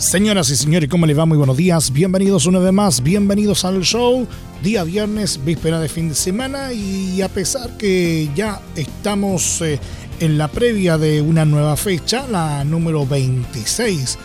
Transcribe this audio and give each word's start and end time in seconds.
Señoras 0.00 0.48
y 0.48 0.56
señores, 0.56 0.88
¿cómo 0.88 1.04
les 1.04 1.16
va? 1.16 1.26
Muy 1.26 1.36
buenos 1.36 1.58
días. 1.58 1.92
Bienvenidos 1.92 2.46
una 2.46 2.58
vez 2.58 2.72
más, 2.72 3.02
bienvenidos 3.02 3.66
al 3.66 3.82
show. 3.82 4.26
Día 4.62 4.82
viernes, 4.82 5.38
víspera 5.44 5.78
de 5.78 5.90
fin 5.90 6.08
de 6.08 6.14
semana 6.14 6.72
y 6.72 7.20
a 7.20 7.28
pesar 7.28 7.76
que 7.76 8.30
ya 8.34 8.62
estamos 8.76 9.60
eh, 9.60 9.78
en 10.18 10.38
la 10.38 10.48
previa 10.48 10.96
de 10.96 11.20
una 11.20 11.44
nueva 11.44 11.76
fecha, 11.76 12.26
la 12.26 12.64
número 12.64 13.06
26 13.06 14.18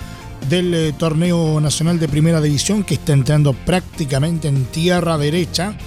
del 0.49 0.73
eh, 0.73 0.93
torneo 0.97 1.59
nacional 1.59 1.99
de 1.99 2.07
primera 2.07 2.39
división 2.39 2.85
que 2.85 2.93
está 2.93 3.11
entrando 3.11 3.51
prácticamente 3.51 4.47
en 4.47 4.63
tierra 4.67 5.17
derecha, 5.17 5.77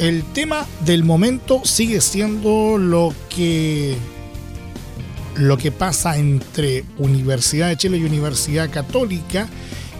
el 0.00 0.24
tema 0.24 0.66
del 0.84 1.04
momento 1.04 1.60
sigue 1.64 2.00
siendo 2.00 2.78
lo 2.78 3.14
que 3.28 3.96
lo 5.40 5.56
que 5.56 5.72
pasa 5.72 6.18
entre 6.18 6.84
Universidad 6.98 7.68
de 7.68 7.76
Chile 7.76 7.96
y 7.96 8.04
Universidad 8.04 8.70
Católica 8.70 9.48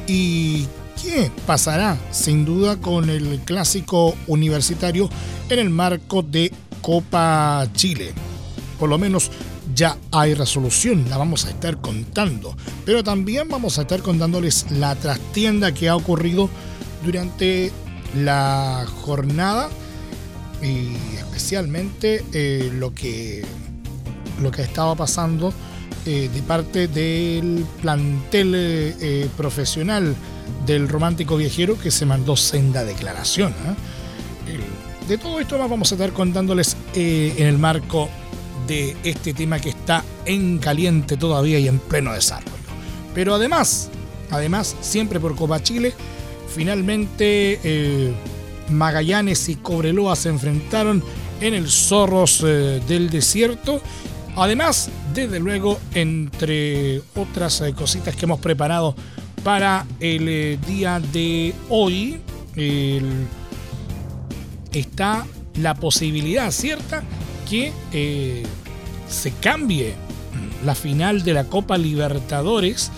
y 0.07 0.67
qué 1.03 1.31
pasará 1.47 1.99
sin 2.11 2.45
duda 2.45 2.77
con 2.77 3.09
el 3.09 3.41
clásico 3.41 4.15
universitario 4.27 5.09
en 5.49 5.59
el 5.59 5.71
marco 5.71 6.23
de 6.23 6.53
Copa 6.83 7.67
Chile. 7.75 8.13
Por 8.79 8.91
lo 8.91 8.99
menos 8.99 9.31
ya 9.75 9.97
hay 10.13 10.35
resolución, 10.35 11.09
la 11.09 11.17
vamos 11.17 11.47
a 11.47 11.51
estar 11.51 11.81
contando, 11.81 12.55
pero 12.85 13.03
también 13.03 13.49
vamos 13.49 13.79
a 13.79 13.83
estar 13.83 14.03
contándoles 14.03 14.67
la 14.71 14.95
trastienda 14.95 15.73
que 15.73 15.89
ha 15.89 15.97
ocurrido 15.97 16.51
durante 17.03 17.73
la 18.15 18.87
jornada 19.03 19.71
y 20.63 21.17
especialmente 21.17 22.25
eh, 22.35 22.71
lo 22.75 22.93
que 22.93 23.43
lo 24.41 24.51
que 24.51 24.63
estaba 24.63 24.95
pasando 24.95 25.53
eh, 26.07 26.31
de 26.33 26.43
parte 26.43 26.89
del 26.89 27.65
plantel 27.81 28.53
eh, 28.55 29.29
profesional 29.37 30.15
del 30.67 30.89
romántico 30.89 31.37
viajero 31.37 31.79
que 31.79 31.91
se 31.91 32.07
mandó 32.07 32.37
senda 32.37 32.85
declaración. 32.85 33.55
de 35.09 35.19
todo 35.19 35.41
esto 35.41 35.59
más 35.59 35.71
vamos 35.71 35.93
a 35.93 35.95
estar 35.95 36.13
contándoles 36.13 36.77
en 36.95 37.47
el 37.47 37.59
marco 37.59 38.09
de 38.67 38.97
este 39.05 39.33
tema 39.35 39.59
que 39.59 39.71
está 39.71 40.05
en 40.25 40.59
caliente 40.59 41.17
todavía 41.17 41.59
y 41.59 41.69
en 41.69 41.79
pleno 41.79 42.13
desarrollo. 42.13 42.51
Pero 43.15 43.35
además, 43.35 43.91
además, 44.31 44.77
siempre 44.81 45.19
por 45.19 45.35
Copa 45.35 45.63
Chile, 45.63 45.93
finalmente 46.55 48.15
Magallanes 48.71 49.49
y 49.49 49.57
Cobreloa 49.57 50.17
se 50.17 50.29
enfrentaron 50.29 51.03
en 51.41 51.55
el 51.55 51.69
Zorros 51.69 52.43
eh, 52.47 52.81
del 52.87 53.11
Desierto. 53.11 53.81
Además, 54.37 54.91
desde 55.15 55.41
luego, 55.41 55.79
entre 55.95 57.03
otras 57.15 57.61
eh, 57.61 57.73
cositas 57.75 58.15
que 58.17 58.25
hemos 58.25 58.41
preparado 58.41 58.95
para 59.43 59.87
el 59.99 60.29
eh, 60.29 60.59
día 60.67 61.01
de 61.01 61.55
hoy, 61.69 62.21
está 64.73 65.25
la 65.55 65.75
posibilidad 65.75 66.51
cierta 66.51 67.03
que 67.49 67.73
se 69.09 69.33
cambie 69.41 69.95
la 70.65 70.75
final 70.75 71.23
de 71.23 71.33
la 71.33 71.45
Copa 71.45 71.79
Libertadores 71.79 72.91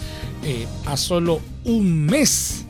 a 0.86 0.96
solo 0.96 1.40
un 1.64 2.06
mes 2.06 2.64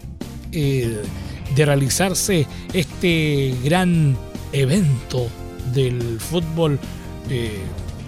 de 0.51 1.65
realizarse 1.65 2.47
este 2.75 3.55
gran 3.65 4.19
evento 4.53 5.29
del 5.73 6.21
fútbol 6.21 6.79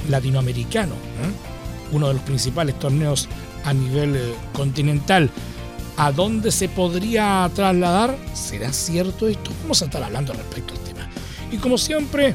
eh, 0.05 0.11
latinoamericano, 0.11 0.95
uno 1.93 2.09
de 2.09 2.15
los 2.15 2.23
principales 2.23 2.79
torneos 2.79 3.29
a 3.65 3.73
nivel 3.73 4.17
eh, 4.17 4.35
continental. 4.53 5.31
¿A 5.97 6.11
dónde 6.11 6.51
se 6.51 6.69
podría 6.69 7.49
trasladar? 7.55 8.17
¿Será 8.35 8.73
cierto 8.73 9.29
esto? 9.29 9.51
Vamos 9.63 9.81
a 9.83 9.85
estar 9.85 10.03
hablando 10.03 10.33
respecto 10.33 10.75
al 10.75 10.81
tema. 10.81 11.09
Y 11.53 11.57
como 11.59 11.79
siempre, 11.79 12.35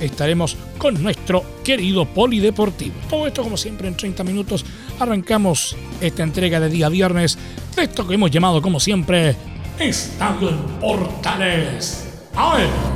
estaremos 0.00 0.56
con 0.78 1.00
nuestro 1.00 1.44
querido 1.62 2.04
polideportivo. 2.04 2.94
Todo 3.08 3.26
esto, 3.28 3.42
como 3.42 3.56
siempre, 3.56 3.86
en 3.86 3.96
30 3.96 4.24
minutos 4.24 4.64
arrancamos 4.98 5.76
esta 6.00 6.24
entrega 6.24 6.58
de 6.58 6.68
día 6.68 6.88
viernes 6.88 7.38
de 7.76 7.84
esto 7.84 8.06
que 8.06 8.14
hemos 8.14 8.30
llamado, 8.30 8.60
como 8.60 8.80
siempre, 8.80 9.36
Estadio 9.78 10.50
Portales. 10.80 12.08
¡A! 12.34 12.91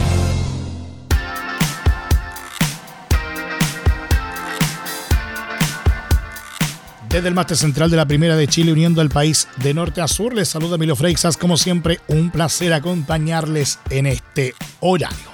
Desde 7.17 7.29
el 7.29 7.35
máster 7.35 7.57
central 7.57 7.91
de 7.91 7.97
la 7.97 8.05
Primera 8.05 8.37
de 8.37 8.47
Chile, 8.47 8.73
uniendo 8.73 9.01
al 9.01 9.09
país 9.09 9.49
de 9.57 9.73
norte 9.73 10.03
a 10.03 10.07
sur, 10.07 10.35
les 10.35 10.51
saluda 10.51 10.75
Emilio 10.75 10.95
Freixas. 10.95 11.39
Como 11.39 11.57
siempre, 11.57 11.99
un 12.09 12.31
placer 12.31 12.75
acompañarles 12.75 13.79
en 13.89 14.05
este 14.05 14.55
horario. 14.81 15.31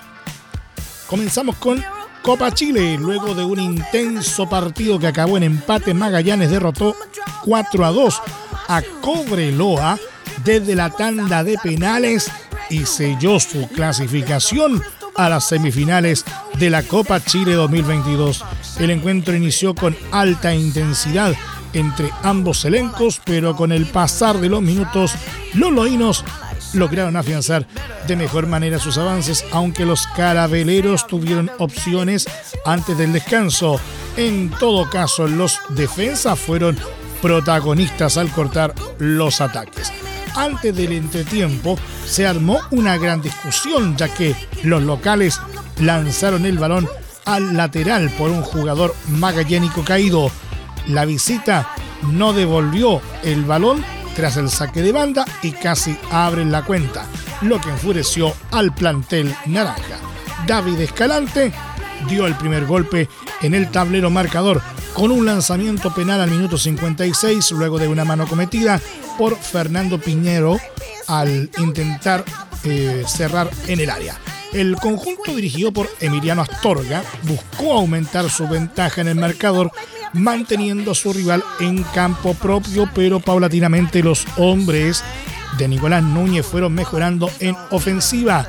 Comenzamos 1.08 1.56
con 1.56 1.82
Copa 2.22 2.54
Chile. 2.54 2.96
Luego 3.00 3.34
de 3.34 3.42
un 3.42 3.58
intenso 3.58 4.48
partido 4.48 5.00
que 5.00 5.08
acabó 5.08 5.36
en 5.36 5.42
empate, 5.42 5.92
Magallanes 5.92 6.52
derrotó 6.52 6.94
4 7.44 7.84
a 7.84 7.90
2 7.90 8.22
a 8.68 8.82
Cobreloa 9.00 9.98
desde 10.44 10.76
la 10.76 10.88
tanda 10.90 11.42
de 11.42 11.58
penales 11.58 12.30
y 12.70 12.86
selló 12.86 13.40
su 13.40 13.66
clasificación 13.66 14.80
a 15.16 15.28
las 15.28 15.48
semifinales 15.48 16.24
de 16.60 16.70
la 16.70 16.84
Copa 16.84 17.18
Chile 17.24 17.54
2022. 17.54 18.44
El 18.78 18.90
encuentro 18.90 19.34
inició 19.34 19.74
con 19.74 19.96
alta 20.12 20.54
intensidad 20.54 21.34
entre 21.72 22.10
ambos 22.22 22.64
elencos, 22.64 23.20
pero 23.24 23.56
con 23.56 23.72
el 23.72 23.86
pasar 23.86 24.38
de 24.38 24.48
los 24.48 24.62
minutos, 24.62 25.14
los 25.54 25.72
loínos 25.72 26.24
lograron 26.74 27.16
afianzar 27.16 27.66
de 28.06 28.16
mejor 28.16 28.46
manera 28.46 28.78
sus 28.78 28.98
avances, 28.98 29.44
aunque 29.52 29.84
los 29.84 30.06
carabeleros 30.08 31.06
tuvieron 31.06 31.50
opciones 31.58 32.26
antes 32.64 32.96
del 32.96 33.12
descanso. 33.12 33.80
En 34.16 34.50
todo 34.50 34.88
caso, 34.88 35.26
los 35.26 35.60
defensas 35.70 36.38
fueron 36.38 36.78
protagonistas 37.20 38.16
al 38.16 38.30
cortar 38.30 38.74
los 38.98 39.40
ataques 39.40 39.92
antes 40.34 40.74
del 40.74 40.92
entretiempo 40.92 41.78
se 42.06 42.26
armó 42.26 42.60
una 42.70 42.96
gran 42.96 43.22
discusión 43.22 43.96
ya 43.96 44.08
que 44.08 44.34
los 44.62 44.82
locales 44.82 45.40
lanzaron 45.80 46.46
el 46.46 46.58
balón 46.58 46.88
al 47.24 47.56
lateral 47.56 48.10
por 48.18 48.30
un 48.30 48.42
jugador 48.42 48.94
magallánico 49.08 49.84
caído. 49.84 50.30
La 50.88 51.04
visita 51.04 51.74
no 52.10 52.32
devolvió 52.32 53.00
el 53.22 53.44
balón 53.44 53.84
tras 54.14 54.36
el 54.36 54.50
saque 54.50 54.82
de 54.82 54.92
banda 54.92 55.24
y 55.42 55.52
casi 55.52 55.96
abren 56.10 56.52
la 56.52 56.64
cuenta, 56.64 57.06
lo 57.42 57.60
que 57.60 57.70
enfureció 57.70 58.34
al 58.50 58.74
plantel 58.74 59.34
naranja. 59.46 59.98
David 60.46 60.80
Escalante 60.80 61.52
dio 62.08 62.26
el 62.26 62.34
primer 62.34 62.66
golpe 62.66 63.08
en 63.42 63.54
el 63.54 63.70
tablero 63.70 64.10
marcador 64.10 64.60
con 64.92 65.10
un 65.10 65.24
lanzamiento 65.24 65.94
penal 65.94 66.20
al 66.20 66.30
minuto 66.30 66.58
56 66.58 67.52
luego 67.52 67.78
de 67.78 67.88
una 67.88 68.04
mano 68.04 68.26
cometida 68.26 68.80
por 69.16 69.36
Fernando 69.36 69.98
Piñero 69.98 70.58
al 71.06 71.50
intentar 71.58 72.24
eh, 72.64 73.04
cerrar 73.06 73.50
en 73.66 73.80
el 73.80 73.90
área. 73.90 74.18
El 74.52 74.76
conjunto 74.76 75.34
dirigido 75.34 75.72
por 75.72 75.88
Emiliano 76.00 76.42
Astorga 76.42 77.02
buscó 77.22 77.72
aumentar 77.72 78.28
su 78.28 78.46
ventaja 78.46 79.00
en 79.00 79.08
el 79.08 79.14
marcador 79.14 79.70
manteniendo 80.12 80.92
a 80.92 80.94
su 80.94 81.12
rival 81.12 81.42
en 81.60 81.82
campo 81.82 82.34
propio, 82.34 82.88
pero 82.94 83.20
paulatinamente 83.20 84.02
los 84.02 84.26
hombres 84.36 85.02
de 85.58 85.68
Nicolás 85.68 86.02
Núñez 86.02 86.46
fueron 86.46 86.74
mejorando 86.74 87.30
en 87.40 87.56
ofensiva. 87.70 88.46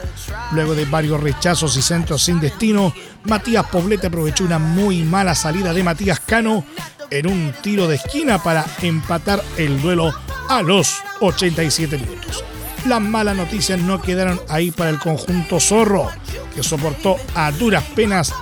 Luego 0.52 0.76
de 0.76 0.86
varios 0.86 1.22
rechazos 1.22 1.76
y 1.78 1.82
centros 1.82 2.24
sin 2.24 2.40
destino, 2.40 2.94
Matías 3.26 3.66
Poblete 3.68 4.08
aprovechó 4.08 4.44
una 4.44 4.60
muy 4.60 5.04
mala 5.04 5.36
salida 5.36 5.74
de 5.74 5.84
Matías 5.84 6.20
Cano 6.20 6.66
en 7.10 7.28
un 7.28 7.54
tiro 7.62 7.88
de 7.88 7.96
esquina 7.96 8.42
para 8.42 8.66
empatar 8.82 9.44
el 9.58 9.82
duelo 9.82 10.14
a 10.50 10.62
los 10.62 10.96
87 11.20 11.98
minutos. 11.98 12.44
Las 12.86 13.02
malas 13.02 13.38
noticias 13.38 13.80
no 13.80 14.02
quedaron 14.02 14.42
ahí 14.50 14.72
para 14.72 14.90
el 14.90 15.00
conjunto 15.00 15.60
zorro, 15.60 16.10
que 16.54 16.64
soportó 16.64 17.16
a 17.36 17.52
duras 17.52 17.84
penas 17.96 18.34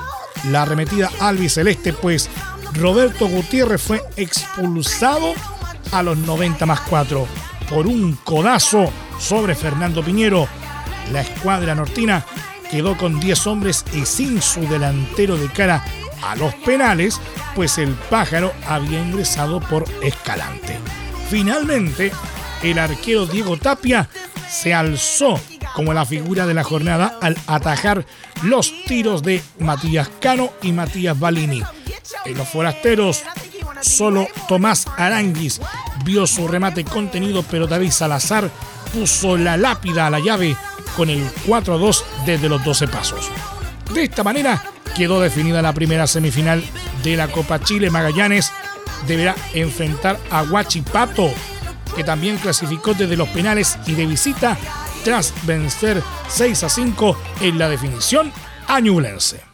la 0.50 0.64
arremetida 0.64 1.12
albiceleste, 1.20 1.94
pues 1.94 2.30
Roberto 2.74 3.28
Gutiérrez 3.28 3.82
fue 3.82 4.02
expulsado 4.16 5.34
a 5.92 6.04
los 6.04 6.18
90 6.18 6.66
más 6.66 6.82
4 6.82 7.28
por 7.70 7.88
un 7.88 8.14
codazo 8.24 8.92
sobre 9.20 9.56
Fernando 9.56 10.04
Piñero. 10.04 10.48
La 11.12 11.22
escuadra 11.22 11.76
nortina 11.76 12.26
quedó 12.70 12.98
con 12.98 13.20
10 13.20 13.48
hombres 13.48 13.86
y 13.94 14.06
sin 14.06 14.42
su 14.42 14.62
delantero 14.62 15.38
de 15.38 15.48
cara 15.50 15.84
a 16.24 16.36
los 16.36 16.54
penales, 16.56 17.20
pues 17.56 17.78
el 17.78 17.94
pájaro 18.10 18.54
había 18.68 19.02
ingresado 19.02 19.60
por 19.60 19.86
Escalante. 20.02 20.80
Finalmente, 21.30 22.12
el 22.64 22.80
arquero 22.80 23.26
Diego 23.26 23.58
Tapia 23.58 24.08
se 24.50 24.74
alzó 24.74 25.40
como 25.76 25.94
la 25.94 26.06
figura 26.06 26.46
de 26.46 26.54
la 26.54 26.64
jornada 26.64 27.18
al 27.22 27.38
atajar 27.48 28.06
los 28.44 28.72
tiros 28.86 29.24
de 29.24 29.42
Matías 29.60 30.10
Cano 30.20 30.52
y 30.62 30.72
Matías 30.72 31.18
Balini. 31.20 31.64
En 32.26 32.38
los 32.38 32.48
forasteros, 32.48 33.24
solo 33.82 34.28
Tomás 34.48 34.88
Aranguis 34.98 35.62
vio 36.04 36.28
su 36.28 36.48
remate 36.48 36.84
contenido, 36.84 37.44
pero 37.44 37.68
David 37.68 37.92
Salazar 37.92 38.50
puso 38.94 39.38
la 39.38 39.58
lápida 39.58 40.08
a 40.08 40.10
la 40.10 40.20
llave 40.20 40.56
con 40.96 41.10
el 41.10 41.28
4-2 41.48 42.04
desde 42.26 42.50
los 42.50 42.64
12 42.64 42.88
pasos. 42.88 43.30
De 43.94 44.04
esta 44.04 44.24
manera 44.24 44.64
quedó 44.96 45.22
definida 45.22 45.62
la 45.62 45.74
primera 45.74 46.08
semifinal 46.08 46.64
de 47.04 47.18
la 47.18 47.28
Copa 47.28 47.60
Chile. 47.60 47.90
Magallanes 47.90 48.52
deberá 49.08 49.36
enfrentar 49.54 50.20
a 50.30 50.44
Huachipato, 50.44 51.32
que 51.96 52.04
también 52.04 52.38
clasificó 52.38 52.94
desde 52.94 53.18
los 53.18 53.30
penales 53.30 53.78
y 53.86 53.94
de 53.94 54.06
visita 54.06 54.58
tras 55.04 55.34
vencer 55.46 56.02
6 56.28 56.64
a 56.64 56.70
5 56.70 57.18
en 57.42 57.58
la 57.58 57.70
definición 57.70 58.32
a. 58.68 59.51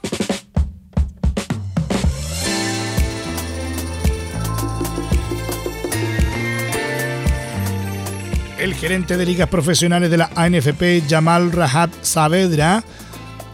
El 8.68 8.76
gerente 8.76 9.16
de 9.16 9.26
ligas 9.26 9.48
profesionales 9.48 10.12
de 10.12 10.18
la 10.18 10.30
ANFP, 10.36 11.04
Jamal 11.08 11.54
Rahab 11.54 11.90
Saavedra, 12.02 12.84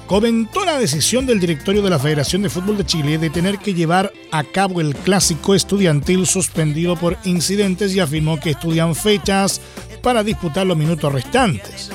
comentó 0.08 0.66
la 0.66 0.80
decisión 0.80 1.28
del 1.28 1.40
directorio 1.40 1.84
de 1.84 1.92
la 1.92 2.00
Federación 2.00 2.42
de 2.42 2.50
Fútbol 2.50 2.78
de 2.78 2.86
Chile 2.88 3.20
de 3.20 3.30
tener 3.30 3.60
que 3.60 3.76
llevar 3.76 4.12
a 4.32 4.44
cabo 4.44 4.82
el 4.82 4.96
clásico 4.96 5.54
estudiantil 5.54 6.26
suspendido 6.26 6.96
por 6.96 7.16
incidentes 7.26 7.94
y 7.94 8.00
afirmó 8.00 8.40
que 8.40 8.50
estudian 8.50 8.96
fechas 8.96 9.62
para 10.02 10.24
disputar 10.24 10.66
los 10.66 10.78
minutos 10.78 11.14
restantes. 11.14 11.92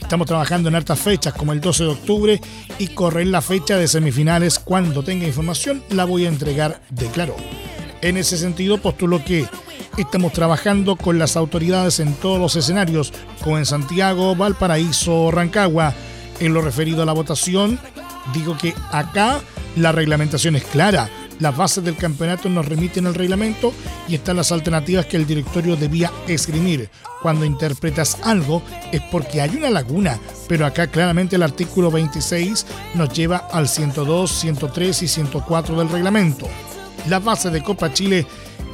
Estamos 0.00 0.28
trabajando 0.28 0.68
en 0.68 0.76
hartas 0.76 1.00
fechas 1.00 1.34
como 1.34 1.52
el 1.52 1.60
12 1.60 1.82
de 1.82 1.90
octubre 1.90 2.40
y 2.78 2.86
correr 2.86 3.26
la 3.26 3.42
fecha 3.42 3.78
de 3.78 3.88
semifinales. 3.88 4.60
Cuando 4.60 5.02
tenga 5.02 5.26
información 5.26 5.82
la 5.90 6.04
voy 6.04 6.24
a 6.24 6.28
entregar, 6.28 6.80
declaró. 6.90 7.34
En 8.00 8.16
ese 8.16 8.38
sentido 8.38 8.78
postuló 8.78 9.24
que 9.24 9.48
estamos 9.96 10.32
trabajando 10.32 10.96
con 10.96 11.18
las 11.18 11.36
autoridades 11.36 12.00
en 12.00 12.14
todos 12.14 12.38
los 12.38 12.56
escenarios, 12.56 13.12
como 13.42 13.58
en 13.58 13.66
Santiago, 13.66 14.34
Valparaíso, 14.36 15.30
Rancagua. 15.30 15.94
En 16.40 16.54
lo 16.54 16.62
referido 16.62 17.02
a 17.02 17.06
la 17.06 17.12
votación, 17.12 17.78
digo 18.32 18.56
que 18.56 18.74
acá 18.92 19.40
la 19.76 19.92
reglamentación 19.92 20.56
es 20.56 20.64
clara 20.64 21.10
las 21.40 21.56
bases 21.56 21.82
del 21.82 21.96
campeonato 21.96 22.50
nos 22.50 22.66
remiten 22.66 23.06
al 23.06 23.14
reglamento 23.14 23.72
y 24.06 24.14
están 24.14 24.36
las 24.36 24.52
alternativas 24.52 25.06
que 25.06 25.16
el 25.16 25.26
directorio 25.26 25.74
debía 25.74 26.12
esgrimir. 26.28 26.90
Cuando 27.22 27.46
interpretas 27.46 28.18
algo 28.22 28.62
es 28.92 29.00
porque 29.10 29.40
hay 29.40 29.56
una 29.56 29.70
laguna, 29.70 30.18
pero 30.48 30.66
acá 30.66 30.86
claramente 30.86 31.36
el 31.36 31.42
artículo 31.42 31.90
26 31.90 32.66
nos 32.94 33.12
lleva 33.14 33.48
al 33.52 33.68
102, 33.68 34.30
103 34.30 35.02
y 35.02 35.08
104 35.08 35.78
del 35.78 35.88
reglamento. 35.88 36.46
Las 37.08 37.24
bases 37.24 37.52
de 37.52 37.62
Copa 37.62 37.92
Chile 37.92 38.26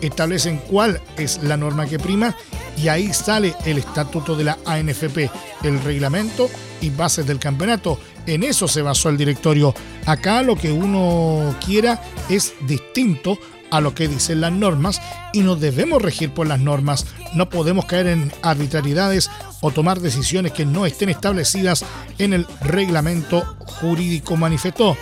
establecen 0.02 0.58
cuál 0.58 1.00
es 1.16 1.42
la 1.42 1.56
norma 1.56 1.86
que 1.86 1.98
prima 1.98 2.36
y 2.76 2.88
ahí 2.88 3.12
sale 3.12 3.54
el 3.64 3.78
estatuto 3.78 4.36
de 4.36 4.44
la 4.44 4.58
ANFP, 4.66 5.30
el 5.62 5.82
reglamento 5.82 6.50
y 6.80 6.90
bases 6.90 7.26
del 7.26 7.38
campeonato. 7.38 7.98
En 8.26 8.42
eso 8.42 8.68
se 8.68 8.82
basó 8.82 9.08
el 9.08 9.16
directorio. 9.16 9.74
Acá 10.04 10.42
lo 10.42 10.56
que 10.56 10.70
uno 10.72 11.54
quiera 11.64 12.02
es 12.28 12.54
distinto 12.66 13.38
a 13.70 13.80
lo 13.80 13.94
que 13.94 14.08
dicen 14.08 14.40
las 14.40 14.52
normas 14.52 15.00
y 15.32 15.40
nos 15.40 15.60
debemos 15.60 16.02
regir 16.02 16.30
por 16.32 16.46
las 16.46 16.60
normas. 16.60 17.06
No 17.34 17.48
podemos 17.48 17.86
caer 17.86 18.08
en 18.08 18.32
arbitrariedades 18.42 19.30
o 19.60 19.70
tomar 19.70 20.00
decisiones 20.00 20.52
que 20.52 20.66
no 20.66 20.86
estén 20.86 21.08
establecidas 21.08 21.84
en 22.18 22.32
el 22.32 22.46
reglamento 22.60 23.56
jurídico 23.80 24.36
manifestó. 24.36 24.96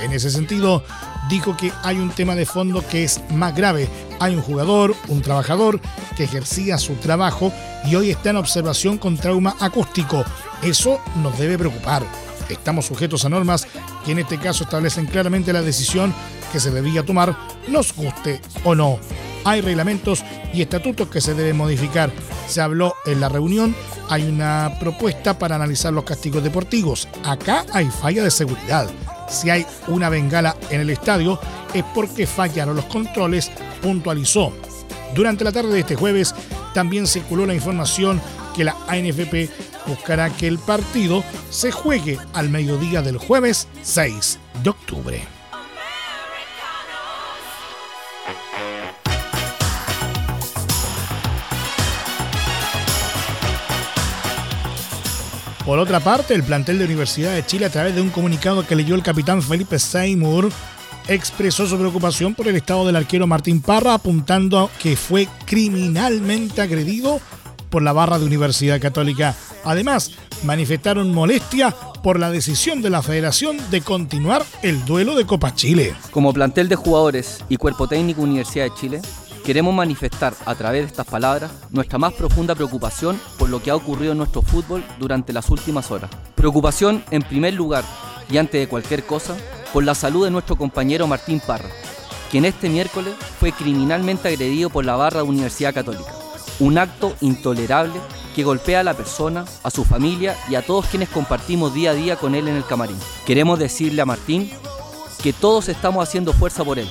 En 0.00 0.12
ese 0.12 0.30
sentido, 0.30 0.84
dijo 1.28 1.56
que 1.56 1.72
hay 1.82 1.98
un 1.98 2.10
tema 2.10 2.34
de 2.34 2.46
fondo 2.46 2.84
que 2.86 3.04
es 3.04 3.20
más 3.30 3.54
grave. 3.54 3.88
Hay 4.20 4.34
un 4.34 4.42
jugador, 4.42 4.94
un 5.08 5.22
trabajador, 5.22 5.80
que 6.16 6.24
ejercía 6.24 6.78
su 6.78 6.94
trabajo 6.94 7.52
y 7.84 7.94
hoy 7.94 8.10
está 8.10 8.30
en 8.30 8.36
observación 8.36 8.98
con 8.98 9.16
trauma 9.16 9.56
acústico. 9.60 10.24
Eso 10.62 11.00
nos 11.22 11.38
debe 11.38 11.58
preocupar. 11.58 12.02
Estamos 12.48 12.86
sujetos 12.86 13.24
a 13.24 13.28
normas 13.28 13.66
que 14.04 14.12
en 14.12 14.20
este 14.20 14.38
caso 14.38 14.64
establecen 14.64 15.06
claramente 15.06 15.52
la 15.52 15.62
decisión 15.62 16.14
que 16.50 16.60
se 16.60 16.70
debía 16.70 17.04
tomar, 17.04 17.36
nos 17.68 17.94
guste 17.94 18.40
o 18.64 18.74
no. 18.74 18.98
Hay 19.44 19.60
reglamentos 19.60 20.24
y 20.52 20.62
estatutos 20.62 21.08
que 21.08 21.20
se 21.20 21.34
deben 21.34 21.56
modificar. 21.56 22.10
Se 22.46 22.60
habló 22.60 22.94
en 23.06 23.20
la 23.20 23.28
reunión, 23.28 23.74
hay 24.08 24.24
una 24.24 24.76
propuesta 24.80 25.38
para 25.38 25.56
analizar 25.56 25.92
los 25.92 26.04
castigos 26.04 26.42
deportivos. 26.42 27.06
Acá 27.24 27.64
hay 27.72 27.86
falla 27.90 28.24
de 28.24 28.30
seguridad. 28.30 28.88
Si 29.28 29.50
hay 29.50 29.66
una 29.86 30.08
bengala 30.08 30.56
en 30.70 30.80
el 30.80 30.90
estadio 30.90 31.38
es 31.74 31.84
porque 31.94 32.26
fallaron 32.26 32.76
los 32.76 32.86
controles, 32.86 33.50
puntualizó. 33.82 34.52
Durante 35.14 35.44
la 35.44 35.52
tarde 35.52 35.72
de 35.72 35.80
este 35.80 35.96
jueves 35.96 36.34
también 36.74 37.06
circuló 37.06 37.46
la 37.46 37.54
información 37.54 38.20
que 38.54 38.64
la 38.64 38.76
ANFP 38.88 39.50
buscará 39.86 40.30
que 40.30 40.46
el 40.46 40.58
partido 40.58 41.24
se 41.50 41.70
juegue 41.70 42.18
al 42.34 42.50
mediodía 42.50 43.02
del 43.02 43.18
jueves 43.18 43.68
6 43.82 44.38
de 44.62 44.70
octubre. 44.70 45.37
Por 55.68 55.78
otra 55.78 56.00
parte, 56.00 56.32
el 56.32 56.44
plantel 56.44 56.78
de 56.78 56.86
Universidad 56.86 57.34
de 57.34 57.44
Chile, 57.44 57.66
a 57.66 57.70
través 57.70 57.94
de 57.94 58.00
un 58.00 58.08
comunicado 58.08 58.66
que 58.66 58.74
leyó 58.74 58.94
el 58.94 59.02
capitán 59.02 59.42
Felipe 59.42 59.78
Seymour, 59.78 60.48
expresó 61.08 61.66
su 61.66 61.76
preocupación 61.76 62.34
por 62.34 62.48
el 62.48 62.56
estado 62.56 62.86
del 62.86 62.96
arquero 62.96 63.26
Martín 63.26 63.60
Parra, 63.60 63.92
apuntando 63.92 64.70
que 64.80 64.96
fue 64.96 65.28
criminalmente 65.44 66.62
agredido 66.62 67.20
por 67.68 67.82
la 67.82 67.92
barra 67.92 68.18
de 68.18 68.24
Universidad 68.24 68.80
Católica. 68.80 69.36
Además, 69.62 70.12
manifestaron 70.42 71.12
molestia 71.12 71.76
por 72.02 72.18
la 72.18 72.30
decisión 72.30 72.80
de 72.80 72.88
la 72.88 73.02
federación 73.02 73.58
de 73.70 73.82
continuar 73.82 74.46
el 74.62 74.82
duelo 74.86 75.14
de 75.16 75.26
Copa 75.26 75.54
Chile. 75.54 75.94
Como 76.12 76.32
plantel 76.32 76.70
de 76.70 76.76
jugadores 76.76 77.44
y 77.50 77.58
cuerpo 77.58 77.88
técnico 77.88 78.22
Universidad 78.22 78.64
de 78.64 78.74
Chile, 78.74 79.02
queremos 79.48 79.74
manifestar 79.74 80.34
a 80.44 80.54
través 80.54 80.82
de 80.82 80.88
estas 80.88 81.06
palabras 81.06 81.50
nuestra 81.70 81.98
más 81.98 82.12
profunda 82.12 82.54
preocupación 82.54 83.18
por 83.38 83.48
lo 83.48 83.62
que 83.62 83.70
ha 83.70 83.76
ocurrido 83.76 84.12
en 84.12 84.18
nuestro 84.18 84.42
fútbol 84.42 84.84
durante 84.98 85.32
las 85.32 85.48
últimas 85.48 85.90
horas. 85.90 86.10
Preocupación, 86.34 87.02
en 87.10 87.22
primer 87.22 87.54
lugar, 87.54 87.82
y 88.30 88.36
antes 88.36 88.60
de 88.60 88.68
cualquier 88.68 89.06
cosa, 89.06 89.34
por 89.72 89.84
la 89.84 89.94
salud 89.94 90.26
de 90.26 90.30
nuestro 90.30 90.56
compañero 90.56 91.06
Martín 91.06 91.40
Parra, 91.40 91.70
quien 92.30 92.44
este 92.44 92.68
miércoles 92.68 93.14
fue 93.40 93.52
criminalmente 93.52 94.28
agredido 94.28 94.68
por 94.68 94.84
la 94.84 94.96
barra 94.96 95.22
de 95.22 95.28
Universidad 95.28 95.72
Católica. 95.72 96.12
Un 96.60 96.76
acto 96.76 97.16
intolerable 97.22 97.98
que 98.36 98.44
golpea 98.44 98.80
a 98.80 98.84
la 98.84 98.92
persona, 98.92 99.46
a 99.62 99.70
su 99.70 99.86
familia 99.86 100.36
y 100.50 100.56
a 100.56 100.66
todos 100.66 100.84
quienes 100.88 101.08
compartimos 101.08 101.72
día 101.72 101.92
a 101.92 101.94
día 101.94 102.16
con 102.16 102.34
él 102.34 102.48
en 102.48 102.56
el 102.56 102.66
camarín. 102.66 102.98
Queremos 103.24 103.58
decirle 103.58 104.02
a 104.02 104.04
Martín 104.04 104.50
que 105.22 105.32
todos 105.32 105.70
estamos 105.70 106.06
haciendo 106.06 106.34
fuerza 106.34 106.64
por 106.64 106.78
él, 106.78 106.88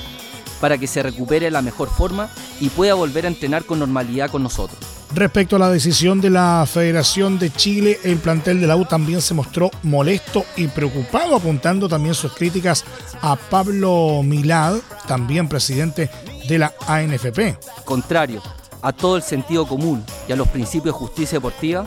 para 0.59 0.77
que 0.77 0.87
se 0.87 1.03
recupere 1.03 1.45
de 1.45 1.51
la 1.51 1.61
mejor 1.61 1.89
forma 1.89 2.29
y 2.59 2.69
pueda 2.69 2.93
volver 2.93 3.25
a 3.25 3.29
entrenar 3.29 3.65
con 3.65 3.79
normalidad 3.79 4.29
con 4.31 4.43
nosotros. 4.43 4.79
Respecto 5.13 5.55
a 5.55 5.59
la 5.59 5.69
decisión 5.69 6.19
de 6.19 6.29
la 6.29 6.67
Federación 6.71 7.39
de 7.39 7.51
Chile, 7.51 7.99
el 8.03 8.17
plantel 8.17 8.59
de 8.59 8.67
la 8.67 8.75
U 8.75 8.85
también 8.85 9.21
se 9.21 9.33
mostró 9.33 9.71
molesto 9.83 10.43
y 10.57 10.67
preocupado, 10.67 11.35
apuntando 11.35 11.87
también 11.87 12.13
sus 12.13 12.33
críticas 12.33 12.83
a 13.21 13.35
Pablo 13.35 14.21
Milad, 14.23 14.75
también 15.07 15.47
presidente 15.47 16.09
de 16.47 16.59
la 16.59 16.73
ANFP. 16.87 17.57
Contrario 17.85 18.41
a 18.81 18.93
todo 18.93 19.17
el 19.17 19.23
sentido 19.23 19.67
común 19.67 20.03
y 20.27 20.31
a 20.31 20.35
los 20.35 20.47
principios 20.49 20.93
de 20.95 20.99
justicia 20.99 21.37
deportiva, 21.37 21.85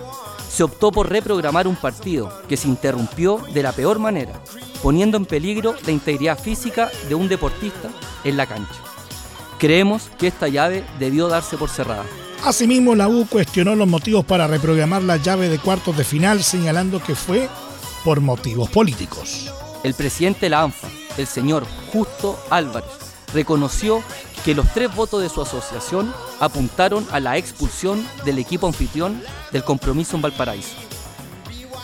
se 0.50 0.64
optó 0.64 0.90
por 0.90 1.08
reprogramar 1.08 1.68
un 1.68 1.76
partido 1.76 2.42
que 2.48 2.56
se 2.56 2.68
interrumpió 2.68 3.40
de 3.54 3.62
la 3.62 3.72
peor 3.72 3.98
manera, 3.98 4.32
poniendo 4.82 5.16
en 5.16 5.26
peligro 5.26 5.74
la 5.84 5.92
integridad 5.92 6.38
física 6.38 6.90
de 7.08 7.14
un 7.14 7.28
deportista 7.28 7.90
en 8.24 8.36
la 8.36 8.46
cancha. 8.46 8.74
Creemos 9.58 10.10
que 10.18 10.26
esta 10.26 10.48
llave 10.48 10.84
debió 10.98 11.28
darse 11.28 11.56
por 11.56 11.68
cerrada. 11.68 12.04
Asimismo, 12.44 12.94
la 12.94 13.08
U 13.08 13.26
cuestionó 13.26 13.74
los 13.76 13.86
motivos 13.86 14.24
para 14.24 14.46
reprogramar 14.46 15.02
la 15.02 15.18
llave 15.18 15.50
de 15.50 15.58
cuartos 15.58 15.96
de 15.96 16.04
final, 16.04 16.42
señalando 16.42 17.02
que 17.02 17.14
fue 17.14 17.48
por 18.04 18.20
motivos 18.20 18.70
políticos. 18.70 19.52
El 19.82 19.92
presidente 19.94 20.46
de 20.46 20.50
la 20.50 20.62
ANFA, 20.62 20.88
el 21.18 21.26
señor 21.26 21.66
Justo 21.92 22.38
Álvarez, 22.48 22.90
reconoció 23.34 24.02
que 24.44 24.54
los 24.54 24.72
tres 24.72 24.94
votos 24.94 25.20
de 25.20 25.28
su 25.28 25.42
asociación 25.42 26.12
apuntaron 26.40 27.06
a 27.12 27.20
la 27.20 27.36
expulsión 27.36 28.06
del 28.24 28.38
equipo 28.38 28.66
anfitrión 28.66 29.22
del 29.52 29.62
compromiso 29.62 30.16
en 30.16 30.22
Valparaíso. 30.22 30.76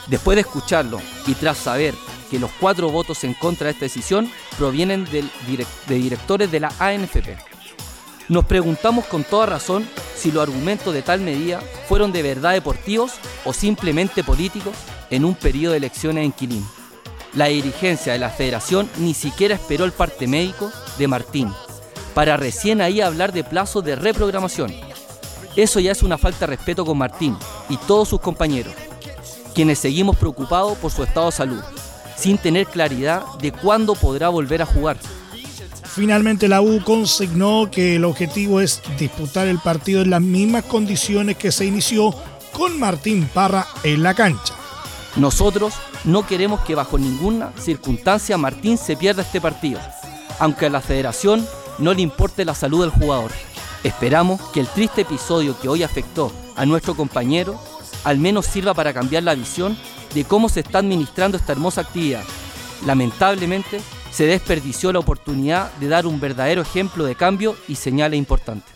Después 0.07 0.37
de 0.37 0.41
escucharlo 0.41 1.01
y 1.27 1.35
tras 1.35 1.59
saber 1.59 1.95
que 2.31 2.39
los 2.39 2.51
cuatro 2.61 2.91
votos 2.91 3.25
en 3.25 3.35
contra 3.35 3.67
de 3.67 3.73
esta 3.73 3.85
decisión 3.85 4.31
provienen 4.59 5.05
de 5.05 5.25
directores 5.89 6.51
de 6.51 6.61
la 6.61 6.73
ANFP, 6.79 7.37
nos 8.29 8.45
preguntamos 8.45 9.05
con 9.05 9.23
toda 9.23 9.47
razón 9.47 9.87
si 10.17 10.33
los 10.33 10.43
argumentos 10.43 10.93
de 10.93 11.03
tal 11.03 11.21
medida 11.21 11.61
fueron 11.89 12.11
de 12.11 12.23
verdad 12.23 12.55
deportivos 12.55 13.13
o 13.45 13.53
simplemente 13.53 14.25
políticos 14.25 14.75
en 15.11 15.25
un 15.25 15.37
periodo 15.37 15.73
de 15.73 15.79
elecciones 15.79 16.25
en 16.25 16.33
Quilín. 16.33 16.67
La 17.35 17.47
dirigencia 17.47 18.13
de 18.13 18.19
la 18.19 18.31
federación 18.31 18.91
ni 18.99 19.15
siquiera 19.15 19.55
esperó 19.55 19.85
el 19.85 19.93
parte 19.93 20.27
médico 20.27 20.73
de 20.99 21.07
Martín 21.07 21.53
para 22.15 22.37
recién 22.37 22.81
ahí 22.81 23.01
hablar 23.01 23.33
de 23.33 23.45
plazos 23.45 23.85
de 23.85 23.95
reprogramación. 23.95 24.75
Eso 25.55 25.79
ya 25.79 25.93
es 25.93 26.03
una 26.03 26.19
falta 26.19 26.41
de 26.41 26.57
respeto 26.57 26.85
con 26.85 26.99
Martín 26.99 27.37
y 27.69 27.77
todos 27.77 28.09
sus 28.09 28.21
compañeros, 28.21 28.75
quienes 29.55 29.79
seguimos 29.79 30.17
preocupados 30.17 30.77
por 30.79 30.91
su 30.91 31.05
estado 31.05 31.27
de 31.27 31.33
salud, 31.33 31.63
sin 32.17 32.39
tener 32.39 32.67
claridad 32.67 33.23
de 33.41 33.53
cuándo 33.53 33.95
podrá 33.95 34.29
volver 34.29 34.63
a 34.63 34.67
jugar. 34.67 34.97
Finalmente 35.85 36.49
la 36.49 36.61
U 36.61 36.83
consignó 36.85 37.71
que 37.71 37.97
el 37.97 38.05
objetivo 38.05 38.61
es 38.61 38.83
disputar 38.99 39.47
el 39.47 39.59
partido 39.59 40.03
en 40.03 40.11
las 40.11 40.21
mismas 40.21 40.65
condiciones 40.65 41.37
que 41.37 41.53
se 41.53 41.65
inició 41.65 42.15
con 42.53 42.79
Martín 42.79 43.29
Parra 43.33 43.67
en 43.83 44.03
la 44.03 44.15
cancha. 44.15 44.55
Nosotros 45.17 45.75
no 46.05 46.27
queremos 46.27 46.61
que 46.61 46.75
bajo 46.75 46.99
ninguna 46.99 47.53
circunstancia 47.59 48.37
Martín 48.37 48.77
se 48.77 48.97
pierda 48.97 49.23
este 49.23 49.41
partido, 49.41 49.81
aunque 50.39 50.67
a 50.67 50.71
la 50.71 50.83
federación 50.83 51.47
no 51.79 51.95
le 51.95 52.03
importe 52.03 52.45
la 52.45 52.55
salud 52.55 52.83
del 52.83 52.91
jugador. 52.91 53.31
Esperamos 53.83 54.41
que 54.53 54.61
el 54.61 54.67
triste 54.67 55.03
episodio 55.03 55.59
que 55.59 55.69
hoy 55.69 55.83
afectó 55.83 56.31
a 56.57 56.67
nuestro 56.67 56.95
compañero 56.95 57.59
al 58.05 58.19
menos 58.19 58.47
sirva 58.47 58.75
para 58.75 58.93
cambiar 58.93 59.23
la 59.23 59.35
visión 59.35 59.77
de 60.15 60.25
cómo 60.25 60.49
se 60.49 60.61
está 60.61 60.79
administrando 60.79 61.37
esta 61.37 61.53
hermosa 61.53 61.83
actividad. 61.83 62.25
Lamentablemente, 62.85 63.81
se 64.11 64.27
desperdició 64.27 64.93
la 64.93 64.99
oportunidad 64.99 65.73
de 65.75 65.89
dar 65.89 66.07
un 66.07 66.21
verdadero 66.21 66.63
ejemplo 66.63 67.05
de 67.05 67.15
cambio 67.15 67.57
y 67.69 67.75
señales 67.75 68.19
importantes. 68.19 68.73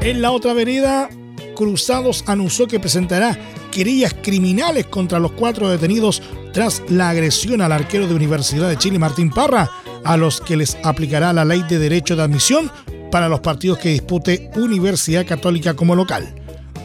En 0.00 0.22
la 0.22 0.30
otra 0.30 0.54
vereda, 0.54 1.10
Cruzados 1.54 2.22
anunció 2.28 2.68
que 2.68 2.78
presentará 2.78 3.36
querellas 3.72 4.14
criminales 4.22 4.86
contra 4.86 5.18
los 5.18 5.32
cuatro 5.32 5.68
detenidos 5.68 6.22
tras 6.52 6.82
la 6.88 7.10
agresión 7.10 7.60
al 7.60 7.72
arquero 7.72 8.06
de 8.06 8.14
Universidad 8.14 8.68
de 8.68 8.78
Chile, 8.78 8.98
Martín 8.98 9.30
Parra, 9.30 9.68
a 10.04 10.16
los 10.16 10.40
que 10.40 10.56
les 10.56 10.78
aplicará 10.84 11.32
la 11.32 11.44
ley 11.44 11.64
de 11.68 11.78
derecho 11.78 12.14
de 12.14 12.22
admisión 12.22 12.70
para 13.10 13.28
los 13.28 13.40
partidos 13.40 13.78
que 13.78 13.90
dispute 13.90 14.50
Universidad 14.56 15.26
Católica 15.26 15.74
como 15.74 15.94
local. 15.94 16.34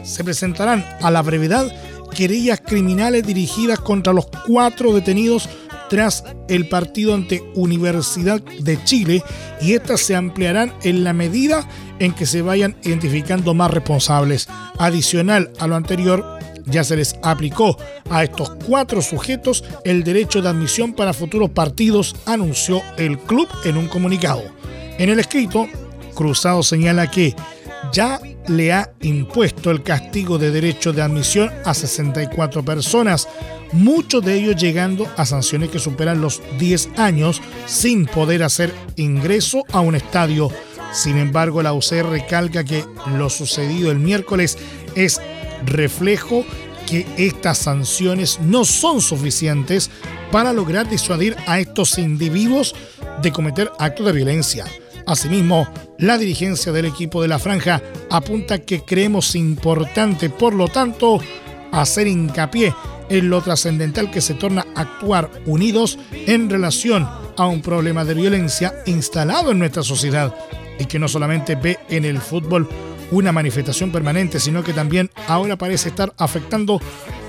Se 0.02 0.24
presentarán 0.24 0.84
a 1.00 1.10
la 1.10 1.22
brevedad 1.22 1.72
querellas 2.14 2.60
criminales 2.60 3.26
dirigidas 3.26 3.80
contra 3.80 4.12
los 4.12 4.26
cuatro 4.46 4.92
detenidos 4.92 5.48
tras 5.90 6.24
el 6.48 6.68
partido 6.68 7.14
ante 7.14 7.42
Universidad 7.54 8.40
de 8.40 8.82
Chile 8.84 9.22
y 9.60 9.74
estas 9.74 10.00
se 10.00 10.16
ampliarán 10.16 10.72
en 10.82 11.04
la 11.04 11.12
medida 11.12 11.68
en 11.98 12.12
que 12.12 12.26
se 12.26 12.42
vayan 12.42 12.76
identificando 12.82 13.54
más 13.54 13.70
responsables. 13.70 14.48
Adicional 14.78 15.50
a 15.58 15.66
lo 15.66 15.76
anterior, 15.76 16.38
ya 16.66 16.84
se 16.84 16.96
les 16.96 17.16
aplicó 17.22 17.76
a 18.10 18.24
estos 18.24 18.50
cuatro 18.66 19.02
sujetos 19.02 19.64
el 19.84 20.04
derecho 20.04 20.40
de 20.40 20.48
admisión 20.48 20.94
para 20.94 21.12
futuros 21.12 21.50
partidos, 21.50 22.16
anunció 22.26 22.82
el 22.96 23.18
club 23.18 23.48
en 23.64 23.76
un 23.76 23.88
comunicado. 23.88 24.42
En 24.98 25.10
el 25.10 25.20
escrito, 25.20 25.68
Cruzado 26.14 26.62
señala 26.62 27.10
que 27.10 27.34
ya 27.92 28.20
le 28.48 28.72
ha 28.72 28.90
impuesto 29.02 29.70
el 29.70 29.82
castigo 29.82 30.38
de 30.38 30.50
derecho 30.50 30.92
de 30.92 31.02
admisión 31.02 31.50
a 31.64 31.74
64 31.74 32.64
personas, 32.64 33.28
muchos 33.72 34.24
de 34.24 34.34
ellos 34.34 34.56
llegando 34.56 35.06
a 35.16 35.26
sanciones 35.26 35.70
que 35.70 35.78
superan 35.78 36.20
los 36.20 36.42
10 36.58 36.90
años 36.96 37.42
sin 37.66 38.06
poder 38.06 38.42
hacer 38.42 38.72
ingreso 38.96 39.62
a 39.72 39.80
un 39.80 39.94
estadio. 39.94 40.50
Sin 40.92 41.18
embargo, 41.18 41.62
la 41.62 41.72
UCR 41.72 42.08
recalca 42.08 42.64
que 42.64 42.84
lo 43.16 43.28
sucedido 43.28 43.90
el 43.90 43.98
miércoles 43.98 44.56
es 44.94 45.20
reflejo 45.66 46.44
que 46.86 47.06
estas 47.16 47.58
sanciones 47.58 48.38
no 48.40 48.64
son 48.64 49.00
suficientes 49.00 49.90
para 50.30 50.52
lograr 50.52 50.88
disuadir 50.88 51.36
a 51.46 51.58
estos 51.58 51.98
individuos 51.98 52.74
de 53.22 53.32
cometer 53.32 53.70
actos 53.78 54.06
de 54.06 54.12
violencia. 54.12 54.64
Asimismo, 55.06 55.68
la 55.98 56.16
dirigencia 56.16 56.72
del 56.72 56.86
equipo 56.86 57.20
de 57.20 57.28
la 57.28 57.38
franja 57.38 57.82
apunta 58.10 58.58
que 58.58 58.82
creemos 58.82 59.34
importante, 59.34 60.30
por 60.30 60.54
lo 60.54 60.68
tanto, 60.68 61.20
hacer 61.72 62.06
hincapié 62.06 62.74
en 63.08 63.28
lo 63.28 63.42
trascendental 63.42 64.10
que 64.10 64.20
se 64.20 64.34
torna 64.34 64.66
actuar 64.74 65.30
unidos 65.46 65.98
en 66.12 66.48
relación 66.48 67.06
a 67.36 67.46
un 67.46 67.60
problema 67.60 68.04
de 68.04 68.14
violencia 68.14 68.74
instalado 68.86 69.50
en 69.50 69.58
nuestra 69.58 69.82
sociedad 69.82 70.34
y 70.78 70.86
que 70.86 70.98
no 70.98 71.08
solamente 71.08 71.54
ve 71.54 71.78
en 71.88 72.04
el 72.04 72.18
fútbol 72.18 72.68
una 73.14 73.32
manifestación 73.32 73.92
permanente, 73.92 74.40
sino 74.40 74.62
que 74.62 74.72
también 74.72 75.10
ahora 75.28 75.56
parece 75.56 75.88
estar 75.88 76.12
afectando 76.18 76.80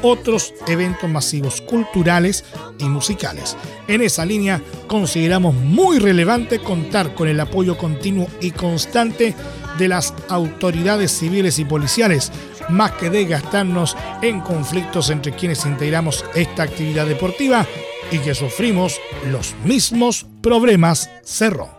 otros 0.01 0.54
eventos 0.68 1.10
masivos 1.10 1.62
culturales 1.62 2.44
y 2.80 2.86
musicales. 2.86 3.56
En 3.88 4.01
esa 4.01 4.25
línea 4.25 4.62
consideramos 4.88 5.56
muy 5.56 6.00
relevante 6.00 6.60
contar 6.60 7.15
con 7.15 7.27
el 7.27 7.39
apoyo 7.39 7.77
continuo 7.77 8.27
y 8.42 8.51
constante 8.51 9.36
de 9.77 9.88
las 9.88 10.13
autoridades 10.30 11.12
civiles 11.12 11.60
y 11.60 11.65
policiales, 11.65 12.32
más 12.70 12.94
que 12.94 13.10
desgastarnos 13.10 13.96
en 14.22 14.42
conflictos 14.42 15.10
entre 15.10 15.34
quienes 15.34 15.65
integramos 15.65 16.25
esta 16.34 16.63
actividad 16.63 17.06
deportiva 17.06 17.65
y 18.12 18.20
que 18.20 18.36
sufrimos 18.36 19.00
los 19.32 19.56
mismos 19.63 20.25
problemas 20.42 21.10
cerró. 21.24 21.75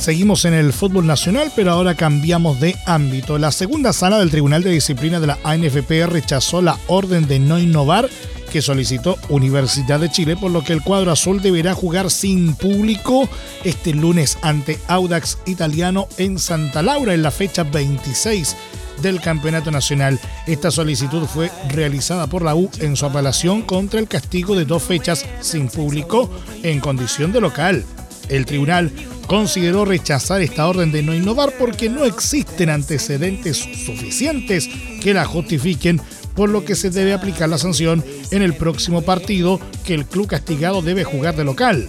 Seguimos 0.00 0.46
en 0.46 0.54
el 0.54 0.72
fútbol 0.72 1.06
nacional, 1.06 1.52
pero 1.54 1.72
ahora 1.72 1.94
cambiamos 1.94 2.58
de 2.58 2.74
ámbito. 2.86 3.36
La 3.36 3.52
segunda 3.52 3.92
sala 3.92 4.18
del 4.18 4.30
Tribunal 4.30 4.62
de 4.62 4.70
Disciplina 4.70 5.20
de 5.20 5.26
la 5.26 5.38
ANFP 5.44 6.06
rechazó 6.06 6.62
la 6.62 6.78
orden 6.86 7.28
de 7.28 7.38
no 7.38 7.58
innovar 7.58 8.08
que 8.50 8.62
solicitó 8.62 9.18
Universidad 9.28 10.00
de 10.00 10.10
Chile, 10.10 10.38
por 10.38 10.52
lo 10.52 10.64
que 10.64 10.72
el 10.72 10.80
cuadro 10.80 11.12
azul 11.12 11.42
deberá 11.42 11.74
jugar 11.74 12.10
sin 12.10 12.54
público 12.54 13.28
este 13.62 13.92
lunes 13.92 14.38
ante 14.40 14.78
Audax 14.88 15.36
Italiano 15.44 16.08
en 16.16 16.38
Santa 16.38 16.80
Laura 16.80 17.12
en 17.12 17.20
la 17.20 17.30
fecha 17.30 17.62
26 17.62 18.56
del 19.02 19.20
Campeonato 19.20 19.70
Nacional. 19.70 20.18
Esta 20.46 20.70
solicitud 20.70 21.26
fue 21.26 21.50
realizada 21.68 22.26
por 22.26 22.42
la 22.42 22.54
U 22.54 22.70
en 22.78 22.96
su 22.96 23.04
apelación 23.04 23.60
contra 23.60 24.00
el 24.00 24.08
castigo 24.08 24.56
de 24.56 24.64
dos 24.64 24.82
fechas 24.82 25.26
sin 25.40 25.68
público 25.68 26.30
en 26.62 26.80
condición 26.80 27.32
de 27.32 27.42
local. 27.42 27.84
El 28.30 28.46
tribunal 28.46 28.92
consideró 29.26 29.84
rechazar 29.84 30.40
esta 30.40 30.66
orden 30.66 30.92
de 30.92 31.02
no 31.02 31.14
innovar 31.14 31.52
porque 31.58 31.88
no 31.88 32.04
existen 32.04 32.70
antecedentes 32.70 33.58
suficientes 33.58 34.68
que 35.02 35.12
la 35.12 35.24
justifiquen, 35.24 36.00
por 36.34 36.48
lo 36.48 36.64
que 36.64 36.76
se 36.76 36.90
debe 36.90 37.12
aplicar 37.12 37.48
la 37.48 37.58
sanción 37.58 38.04
en 38.30 38.42
el 38.42 38.54
próximo 38.54 39.02
partido 39.02 39.60
que 39.84 39.94
el 39.94 40.06
club 40.06 40.28
castigado 40.28 40.80
debe 40.80 41.04
jugar 41.04 41.36
de 41.36 41.44
local. 41.44 41.88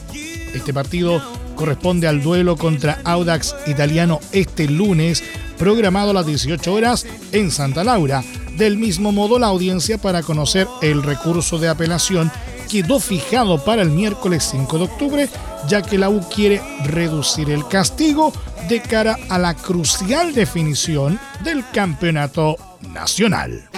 Este 0.54 0.74
partido 0.74 1.22
corresponde 1.56 2.08
al 2.08 2.24
duelo 2.24 2.58
contra 2.58 3.00
Audax 3.04 3.56
Italiano 3.68 4.20
este 4.32 4.68
lunes, 4.68 5.24
programado 5.60 6.10
a 6.10 6.16
las 6.16 6.26
18 6.26 6.74
horas 6.74 7.06
en 7.32 7.52
Santa 7.52 7.84
Laura. 7.84 8.24
Del 8.58 8.78
mismo 8.78 9.12
modo, 9.12 9.38
la 9.38 9.48
audiencia 9.48 10.00
para 10.00 10.24
conocer 10.24 10.68
el 10.82 11.04
recurso 11.04 11.60
de 11.60 11.70
apelación 11.70 12.32
quedó 12.70 13.00
fijado 13.00 13.64
para 13.64 13.82
el 13.82 13.90
miércoles 13.90 14.48
5 14.52 14.78
de 14.78 14.84
octubre 14.86 15.30
ya 15.68 15.82
que 15.82 15.98
la 15.98 16.10
U 16.10 16.22
quiere 16.34 16.62
reducir 16.86 17.50
el 17.50 17.68
castigo 17.68 18.34
de 18.70 18.82
cara 18.82 19.18
a 19.30 19.38
la 19.38 19.54
crucial 19.54 20.34
definición 20.34 21.20
del 21.44 21.64
campeonato 21.72 22.56
nacional. 22.94 23.70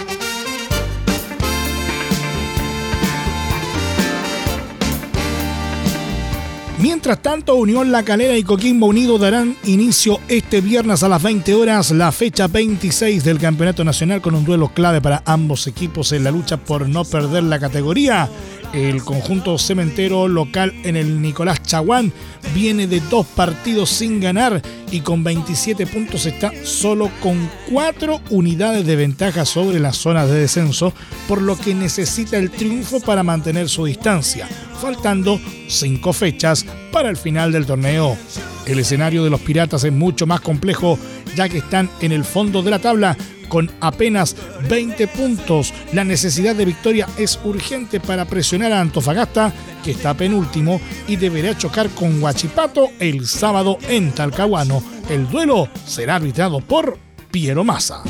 Mientras 6.84 7.22
tanto, 7.22 7.54
Unión 7.54 7.90
La 7.92 8.02
Calera 8.02 8.36
y 8.36 8.42
Coquimbo 8.42 8.88
Unido 8.88 9.16
darán 9.16 9.56
inicio 9.64 10.20
este 10.28 10.60
viernes 10.60 11.02
a 11.02 11.08
las 11.08 11.22
20 11.22 11.54
horas 11.54 11.90
la 11.92 12.12
fecha 12.12 12.46
26 12.46 13.24
del 13.24 13.38
Campeonato 13.38 13.84
Nacional 13.84 14.20
con 14.20 14.34
un 14.34 14.44
duelo 14.44 14.68
clave 14.68 15.00
para 15.00 15.22
ambos 15.24 15.66
equipos 15.66 16.12
en 16.12 16.24
la 16.24 16.30
lucha 16.30 16.58
por 16.58 16.86
no 16.86 17.06
perder 17.06 17.44
la 17.44 17.58
categoría. 17.58 18.28
El 18.74 19.02
conjunto 19.02 19.56
cementero 19.56 20.28
local 20.28 20.74
en 20.84 20.96
el 20.96 21.22
Nicolás 21.22 21.62
Chaguán 21.62 22.12
viene 22.54 22.86
de 22.86 23.00
dos 23.00 23.24
partidos 23.28 23.88
sin 23.88 24.20
ganar 24.20 24.60
y 24.90 25.00
con 25.00 25.24
27 25.24 25.86
puntos 25.86 26.26
está 26.26 26.52
solo 26.64 27.10
con 27.22 27.48
4 27.72 28.20
unidades 28.28 28.84
de 28.84 28.96
ventaja 28.96 29.46
sobre 29.46 29.80
las 29.80 29.96
zonas 29.96 30.28
de 30.28 30.40
descenso, 30.40 30.92
por 31.28 31.40
lo 31.40 31.56
que 31.56 31.74
necesita 31.74 32.36
el 32.36 32.50
triunfo 32.50 33.00
para 33.00 33.22
mantener 33.22 33.70
su 33.70 33.86
distancia, 33.86 34.46
faltando 34.84 35.40
5 35.66 36.12
fechas 36.12 36.66
para 36.92 37.08
el 37.08 37.16
final 37.16 37.50
del 37.52 37.64
torneo. 37.64 38.18
El 38.66 38.78
escenario 38.78 39.24
de 39.24 39.30
los 39.30 39.40
Piratas 39.40 39.82
es 39.84 39.92
mucho 39.92 40.26
más 40.26 40.42
complejo 40.42 40.98
ya 41.34 41.48
que 41.48 41.58
están 41.58 41.88
en 42.02 42.12
el 42.12 42.22
fondo 42.22 42.62
de 42.62 42.70
la 42.70 42.78
tabla 42.78 43.16
con 43.48 43.70
apenas 43.80 44.36
20 44.68 45.08
puntos. 45.08 45.72
La 45.94 46.04
necesidad 46.04 46.54
de 46.54 46.66
victoria 46.66 47.08
es 47.16 47.40
urgente 47.44 47.98
para 47.98 48.26
presionar 48.26 48.72
a 48.72 48.80
Antofagasta, 48.82 49.54
que 49.82 49.92
está 49.92 50.12
penúltimo 50.12 50.78
y 51.08 51.16
deberá 51.16 51.56
chocar 51.56 51.88
con 51.88 52.22
Huachipato 52.22 52.90
el 53.00 53.26
sábado 53.26 53.78
en 53.88 54.12
Talcahuano. 54.12 54.82
El 55.08 55.26
duelo 55.30 55.66
será 55.86 56.16
arbitrado 56.16 56.60
por 56.60 56.98
Piero 57.30 57.64
Massa. 57.64 58.02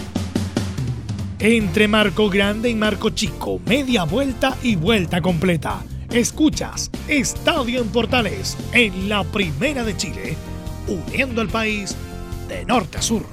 Entre 1.39 1.87
Marco 1.87 2.29
Grande 2.29 2.69
y 2.69 2.75
Marco 2.75 3.11
Chico, 3.11 3.61
media 3.65 4.03
vuelta 4.03 4.57
y 4.65 4.75
vuelta 4.75 5.23
completa. 5.23 5.85
Escuchas 6.15 6.93
Estadio 7.09 7.81
en 7.81 7.89
Portales 7.89 8.57
en 8.73 9.09
la 9.09 9.25
Primera 9.25 9.83
de 9.83 9.97
Chile, 9.97 10.37
uniendo 10.87 11.41
al 11.41 11.49
país 11.49 11.97
de 12.47 12.65
norte 12.65 12.99
a 12.99 13.03
sur. 13.03 13.27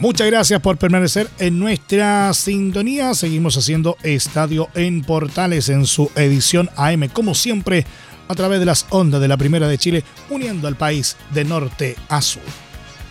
Muchas 0.00 0.26
gracias 0.26 0.60
por 0.60 0.78
permanecer 0.78 1.30
en 1.38 1.60
nuestra 1.60 2.34
sintonía. 2.34 3.14
Seguimos 3.14 3.56
haciendo 3.56 3.96
Estadio 4.02 4.68
en 4.74 5.02
Portales 5.02 5.68
en 5.68 5.86
su 5.86 6.10
edición 6.16 6.70
AM, 6.74 7.08
como 7.08 7.36
siempre, 7.36 7.86
a 8.28 8.34
través 8.34 8.60
de 8.60 8.66
las 8.66 8.86
ondas 8.90 9.20
de 9.20 9.28
la 9.28 9.36
Primera 9.36 9.66
de 9.66 9.78
Chile, 9.78 10.04
uniendo 10.30 10.68
al 10.68 10.76
país 10.76 11.16
de 11.32 11.44
norte 11.44 11.96
a 12.08 12.22
sur. 12.22 12.42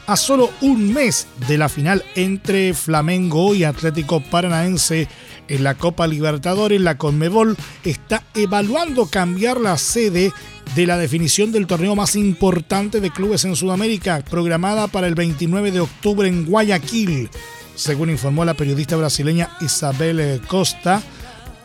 A 0.08 0.16
solo 0.16 0.52
un 0.62 0.94
mes 0.94 1.28
de 1.50 1.58
la 1.58 1.68
final 1.68 2.02
entre 2.16 2.74
Flamengo 2.74 3.54
y 3.54 3.66
Atlético 3.66 4.22
Paranaense 4.22 5.10
en 5.50 5.64
la 5.64 5.76
Copa 5.76 6.08
Libertadores, 6.08 6.80
la 6.80 6.98
Conmebol 6.98 7.58
está 7.84 8.24
evaluando 8.34 9.08
cambiar 9.08 9.60
la 9.60 9.78
sede 9.78 10.32
de 10.76 10.88
la 10.88 10.98
definición 10.98 11.52
del 11.52 11.68
torneo 11.68 11.94
más 11.94 12.16
importante 12.16 13.02
de 13.02 13.12
clubes 13.12 13.44
en 13.44 13.58
Sudamérica, 13.58 14.24
programada 14.30 14.88
para 14.88 15.08
el 15.08 15.16
29 15.16 15.72
de 15.72 15.82
octubre 15.82 16.28
en 16.30 16.46
Guayaquil, 16.46 17.30
según 17.76 18.10
informó 18.10 18.46
la 18.46 18.54
periodista 18.54 18.96
brasileña 18.96 19.50
Isabel 19.60 20.42
Costa, 20.48 21.02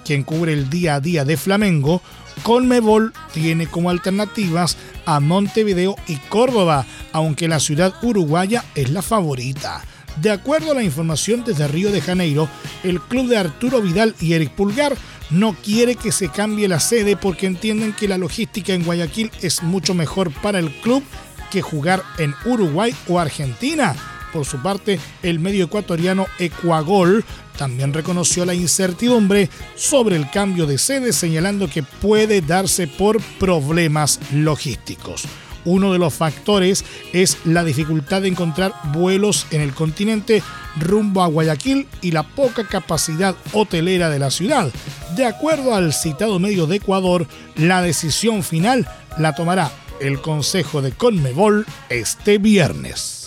quien 0.04 0.24
cubre 0.24 0.52
el 0.52 0.68
día 0.68 0.96
a 0.96 1.00
día 1.00 1.24
de 1.24 1.36
Flamengo. 1.36 2.02
Conmebol 2.42 3.12
tiene 3.32 3.66
como 3.66 3.90
alternativas 3.90 4.76
a 5.06 5.20
Montevideo 5.20 5.96
y 6.06 6.16
Córdoba, 6.16 6.86
aunque 7.12 7.48
la 7.48 7.60
ciudad 7.60 7.94
uruguaya 8.02 8.64
es 8.74 8.90
la 8.90 9.02
favorita. 9.02 9.84
De 10.20 10.30
acuerdo 10.30 10.72
a 10.72 10.74
la 10.74 10.82
información 10.82 11.42
desde 11.44 11.68
Río 11.68 11.90
de 11.90 12.00
Janeiro, 12.00 12.48
el 12.82 13.00
club 13.00 13.28
de 13.28 13.38
Arturo 13.38 13.80
Vidal 13.80 14.14
y 14.20 14.34
Eric 14.34 14.50
Pulgar 14.50 14.94
no 15.30 15.54
quiere 15.54 15.96
que 15.96 16.12
se 16.12 16.28
cambie 16.28 16.68
la 16.68 16.80
sede 16.80 17.16
porque 17.16 17.46
entienden 17.46 17.94
que 17.94 18.08
la 18.08 18.18
logística 18.18 18.74
en 18.74 18.84
Guayaquil 18.84 19.30
es 19.40 19.62
mucho 19.62 19.94
mejor 19.94 20.30
para 20.30 20.58
el 20.58 20.70
club 20.70 21.02
que 21.50 21.62
jugar 21.62 22.02
en 22.18 22.34
Uruguay 22.44 22.94
o 23.08 23.18
Argentina. 23.18 23.94
Por 24.32 24.46
su 24.46 24.62
parte, 24.62 24.98
el 25.22 25.38
medio 25.38 25.66
ecuatoriano 25.66 26.26
Ecuagol 26.38 27.24
también 27.56 27.92
reconoció 27.92 28.44
la 28.44 28.54
incertidumbre 28.54 29.48
sobre 29.74 30.16
el 30.16 30.30
cambio 30.30 30.66
de 30.66 30.78
sede, 30.78 31.12
señalando 31.12 31.68
que 31.68 31.82
puede 31.82 32.40
darse 32.40 32.86
por 32.86 33.20
problemas 33.38 34.20
logísticos. 34.32 35.24
Uno 35.64 35.92
de 35.92 35.98
los 35.98 36.12
factores 36.12 36.84
es 37.12 37.38
la 37.44 37.62
dificultad 37.62 38.22
de 38.22 38.28
encontrar 38.28 38.72
vuelos 38.92 39.46
en 39.50 39.60
el 39.60 39.72
continente 39.72 40.42
rumbo 40.78 41.22
a 41.22 41.26
Guayaquil 41.26 41.86
y 42.00 42.10
la 42.10 42.24
poca 42.24 42.66
capacidad 42.66 43.36
hotelera 43.52 44.10
de 44.10 44.18
la 44.18 44.30
ciudad. 44.30 44.72
De 45.14 45.24
acuerdo 45.24 45.74
al 45.74 45.92
citado 45.92 46.38
medio 46.38 46.66
de 46.66 46.76
Ecuador, 46.76 47.26
la 47.56 47.82
decisión 47.82 48.42
final 48.42 48.88
la 49.18 49.34
tomará 49.34 49.70
el 50.00 50.20
Consejo 50.20 50.82
de 50.82 50.92
Conmebol 50.92 51.64
este 51.88 52.38
viernes. 52.38 53.21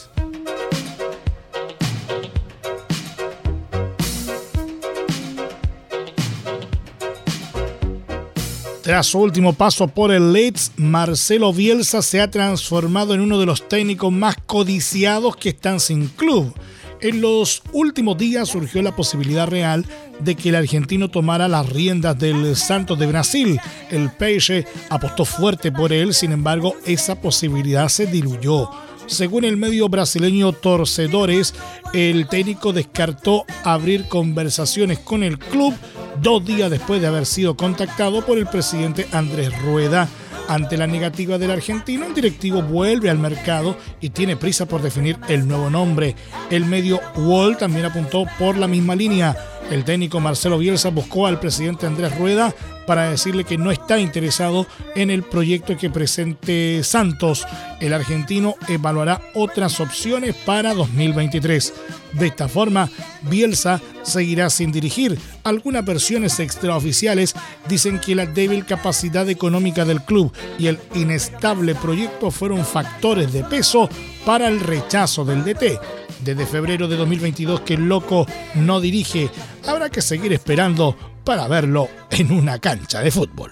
Tras 8.86 9.08
su 9.08 9.18
último 9.18 9.54
paso 9.54 9.88
por 9.88 10.12
el 10.12 10.32
Leeds, 10.32 10.74
Marcelo 10.78 11.52
Bielsa 11.52 12.04
se 12.04 12.22
ha 12.22 12.30
transformado 12.30 13.16
en 13.16 13.22
uno 13.22 13.40
de 13.40 13.48
los 13.48 13.68
técnicos 13.68 14.14
más 14.14 14.36
codiciados 14.46 15.36
que 15.38 15.50
están 15.50 15.80
sin 15.80 16.06
club. 16.06 16.54
En 17.02 17.20
los 17.20 17.64
últimos 17.74 18.16
días 18.16 18.48
surgió 18.48 18.84
la 18.84 18.96
posibilidad 18.96 19.48
real 19.48 19.88
de 20.20 20.36
que 20.36 20.50
el 20.50 20.56
argentino 20.56 21.10
tomara 21.10 21.48
las 21.48 21.68
riendas 21.68 22.20
del 22.20 22.56
Santos 22.56 23.00
de 23.00 23.08
Brasil. 23.08 23.60
El 23.90 24.12
Peixe 24.12 24.68
apostó 24.92 25.26
fuerte 25.26 25.72
por 25.72 25.92
él, 25.92 26.14
sin 26.14 26.32
embargo, 26.32 26.76
esa 26.86 27.20
posibilidad 27.20 27.90
se 27.90 28.06
diluyó. 28.06 28.70
Según 29.08 29.46
el 29.46 29.58
medio 29.58 29.90
brasileño 29.90 30.52
Torcedores, 30.52 31.56
el 31.94 32.28
técnico 32.28 32.72
descartó 32.72 33.46
abrir 33.64 34.08
conversaciones 34.08 35.00
con 35.00 35.24
el 35.24 35.40
club 35.40 35.74
dos 36.22 36.46
días 36.46 36.70
después 36.70 37.02
de 37.02 37.08
haber 37.08 37.26
sido 37.26 37.56
contactado 37.56 38.26
por 38.26 38.38
el 38.38 38.48
presidente 38.48 39.08
Andrés 39.12 39.52
Rueda. 39.62 40.08
Ante 40.48 40.78
la 40.78 40.86
negativa 40.86 41.40
del 41.40 41.50
argentino, 41.52 42.06
el 42.06 42.14
directivo 42.14 42.62
vuelve 42.62 43.10
al 43.10 43.18
mercado 43.18 43.76
y 44.00 44.10
tiene 44.10 44.36
prisa 44.38 44.68
por 44.68 44.82
definir 44.82 45.18
el 45.28 45.48
nuevo 45.48 45.72
nombre. 45.72 46.16
El 46.52 46.66
medio 46.66 47.00
Wall 47.16 47.58
también 47.58 47.86
apuntó 47.86 48.26
por 48.38 48.56
la 48.56 48.68
misma 48.68 48.96
línea. 48.96 49.36
El 49.72 49.84
técnico 49.84 50.20
Marcelo 50.20 50.60
Bielsa 50.60 50.90
buscó 50.90 51.26
al 51.26 51.40
presidente 51.40 51.88
Andrés 51.88 52.16
Rueda 52.18 52.54
para 52.86 53.10
decirle 53.10 53.46
que 53.46 53.58
no 53.58 53.72
está 53.72 54.00
interesado 54.00 54.68
en 54.96 55.10
el 55.10 55.24
proyecto 55.24 55.76
que 55.76 55.90
presente 55.90 56.84
Santos. 56.84 57.48
El 57.80 57.94
argentino 57.94 58.56
evaluará 58.68 59.22
otras 59.34 59.80
opciones 59.80 60.36
para 60.46 60.76
2023. 60.76 61.74
De 62.14 62.28
esta 62.28 62.48
forma, 62.48 62.90
Bielsa 63.24 63.82
seguirá 64.04 64.52
sin 64.52 64.72
dirigir. 64.72 65.18
Algunas 65.44 65.84
versiones 65.84 66.40
extraoficiales 66.40 67.34
dicen 67.68 68.00
que 68.00 68.16
la 68.16 68.28
débil 68.28 68.66
capacidad 68.66 69.28
económica 69.30 69.84
del 69.84 70.02
club 70.02 70.32
y 70.60 70.68
el 70.68 70.80
inestable 70.94 71.74
proyecto 71.74 72.30
fueron 72.30 72.64
factores 72.64 73.34
de 73.34 73.44
peso 73.44 73.90
para 74.26 74.48
el 74.48 74.60
rechazo 74.60 75.26
del 75.26 75.44
DT. 75.44 75.80
Desde 76.26 76.48
febrero 76.48 76.88
de 76.88 76.96
2022 76.98 77.62
que 77.62 77.76
el 77.76 77.88
loco 77.88 78.26
no 78.56 78.82
dirige, 78.82 79.30
habrá 79.68 79.92
que 79.92 80.02
seguir 80.02 80.34
esperando 80.34 80.98
para 81.24 81.48
verlo 81.48 81.88
en 82.10 82.32
una 82.32 82.58
cancha 82.58 83.02
de 83.02 83.12
fútbol. 83.12 83.52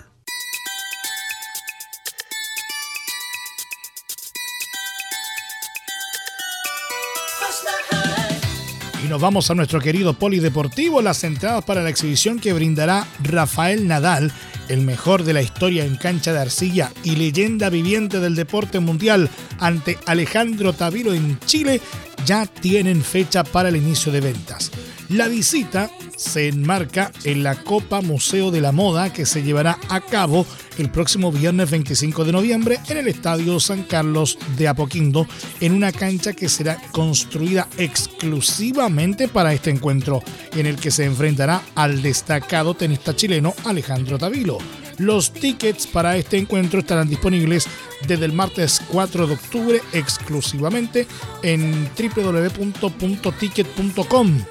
Y 9.06 9.08
nos 9.08 9.22
vamos 9.22 9.52
a 9.52 9.54
nuestro 9.54 9.80
querido 9.80 10.16
polideportivo, 10.16 11.04
las 11.04 11.24
entradas 11.24 11.64
para 11.66 11.84
la 11.84 11.90
exhibición 11.90 12.40
que 12.40 12.54
brindará 12.54 13.06
Rafael 13.22 13.88
Nadal, 13.88 14.32
el 14.68 14.82
mejor 14.82 15.24
de 15.26 15.34
la 15.34 15.44
historia 15.44 15.86
en 15.86 15.98
cancha 15.98 16.34
de 16.34 16.40
arcilla 16.40 16.92
y 17.04 17.18
leyenda 17.18 17.70
viviente 17.70 18.20
del 18.20 18.34
deporte 18.34 18.80
mundial 18.80 19.30
ante 19.60 20.00
Alejandro 20.08 20.74
Taviro 20.74 21.14
en 21.14 21.38
Chile, 21.42 21.82
ya 22.26 22.46
tienen 22.46 23.04
fecha 23.04 23.44
para 23.44 23.70
el 23.70 23.76
inicio 23.76 24.12
de 24.12 24.22
ventas. 24.22 24.72
La 25.10 25.28
visita 25.28 25.90
se 26.16 26.48
enmarca 26.48 27.12
en 27.24 27.44
la 27.44 27.56
Copa 27.64 28.02
Museo 28.02 28.52
de 28.52 28.62
la 28.62 28.72
Moda 28.72 29.12
que 29.12 29.26
se 29.26 29.44
llevará 29.44 29.78
a 29.90 30.02
cabo 30.02 30.46
el 30.78 30.90
próximo 30.90 31.32
viernes 31.32 31.70
25 31.70 32.26
de 32.26 32.32
noviembre 32.32 32.80
en 32.88 32.98
el 32.98 33.08
Estadio 33.08 33.60
San 33.60 33.84
Carlos 33.84 34.38
de 34.58 34.68
Apoquindo, 34.68 35.28
en 35.60 35.74
una 35.74 35.92
cancha 35.92 36.34
que 36.34 36.50
será 36.50 36.82
construida 36.92 37.68
exclusivamente 37.78 39.28
para 39.28 39.54
este 39.54 39.70
encuentro, 39.70 40.24
en 40.54 40.66
el 40.66 40.78
que 40.78 40.92
se 40.92 41.06
enfrentará 41.06 41.62
al 41.76 42.02
destacado 42.02 42.74
tenista 42.74 43.16
chileno 43.16 43.54
Alejandro 43.66 44.18
Tavilo. 44.18 44.83
Los 44.98 45.32
tickets 45.34 45.88
para 45.88 46.16
este 46.18 46.38
encuentro 46.38 46.80
estarán 46.80 47.10
disponibles 47.10 47.68
desde 48.08 48.26
el 48.26 48.34
martes 48.34 48.82
4 48.92 49.28
de 49.28 49.34
octubre 49.34 49.82
exclusivamente 49.94 51.08
en 51.42 51.90
www.ticket.com 51.98 54.44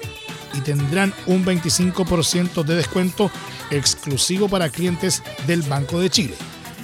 y 0.53 0.61
tendrán 0.61 1.13
un 1.25 1.45
25% 1.45 2.63
de 2.63 2.75
descuento 2.75 3.31
exclusivo 3.71 4.47
para 4.49 4.69
clientes 4.69 5.23
del 5.47 5.63
Banco 5.63 5.99
de 5.99 6.09
Chile. 6.09 6.35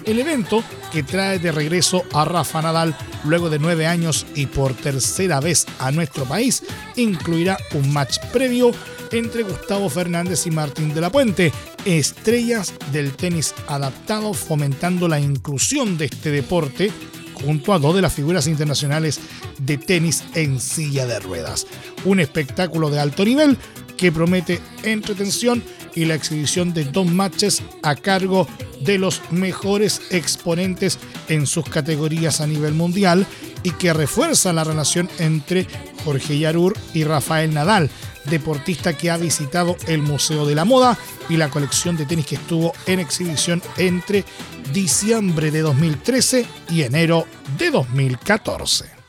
El 0.06 0.20
evento, 0.20 0.64
que 0.92 1.04
trae 1.04 1.40
de 1.40 1.52
regreso 1.52 2.04
a 2.14 2.26
Rafa 2.26 2.62
Nadal 2.62 2.96
luego 3.26 3.50
de 3.50 3.60
nueve 3.60 3.86
años 3.86 4.26
y 4.34 4.48
por 4.48 4.74
tercera 4.74 5.40
vez 5.40 5.68
a 5.78 5.92
nuestro 5.92 6.26
país, 6.26 6.64
incluirá 6.96 7.58
un 7.74 7.94
match 7.94 8.18
previo 8.32 8.72
entre 9.12 9.44
Gustavo 9.44 9.90
Fernández 9.90 10.46
y 10.46 10.52
Martín 10.52 10.94
de 10.94 11.02
la 11.02 11.12
Puente, 11.12 11.52
estrellas 11.86 12.74
del 12.92 13.14
tenis 13.14 13.54
adaptado 13.68 14.34
fomentando 14.34 15.08
la 15.08 15.20
inclusión 15.20 15.98
de 15.98 16.06
este 16.06 16.32
deporte 16.32 16.92
junto 17.34 17.74
a 17.74 17.80
dos 17.80 17.96
de 17.96 18.02
las 18.02 18.14
figuras 18.14 18.48
internacionales 18.48 19.20
de 19.60 19.78
tenis 19.78 20.24
en 20.36 20.60
silla 20.60 21.06
de 21.06 21.20
ruedas. 21.20 21.68
Un 22.06 22.20
espectáculo 22.20 22.90
de 22.90 23.00
alto 23.00 23.26
nivel 23.26 23.58
que 23.98 24.12
promete 24.12 24.60
entretención 24.84 25.64
y 25.96 26.06
la 26.06 26.16
exhibición 26.16 26.74
de 26.74 26.86
dos 26.86 27.06
matches 27.08 27.64
a 27.84 27.96
cargo 27.96 28.48
de 28.82 28.98
los 28.98 29.22
mejores 29.32 30.02
exponentes 30.12 31.00
en 31.28 31.46
sus 31.46 31.66
categorías 31.66 32.40
a 32.42 32.48
nivel 32.48 32.74
mundial 32.74 33.26
y 33.64 33.72
que 33.72 33.94
refuerza 33.94 34.54
la 34.54 34.64
relación 34.64 35.10
entre 35.20 35.68
Jorge 36.06 36.40
Yarur 36.40 36.78
y 36.94 37.04
Rafael 37.04 37.54
Nadal, 37.54 37.90
deportista 38.26 38.98
que 38.98 39.12
ha 39.12 39.18
visitado 39.18 39.76
el 39.88 40.02
Museo 40.02 40.46
de 40.46 40.56
la 40.56 40.66
Moda 40.66 40.98
y 41.30 41.38
la 41.38 41.50
colección 41.50 41.98
de 41.98 42.06
tenis 42.06 42.26
que 42.26 42.36
estuvo 42.36 42.74
en 42.86 43.00
exhibición 43.00 43.62
entre 43.78 44.26
diciembre 44.74 45.52
de 45.52 45.62
2013 45.62 46.46
y 46.70 46.84
enero 46.84 47.26
de 47.58 47.72
2014. 47.72 49.00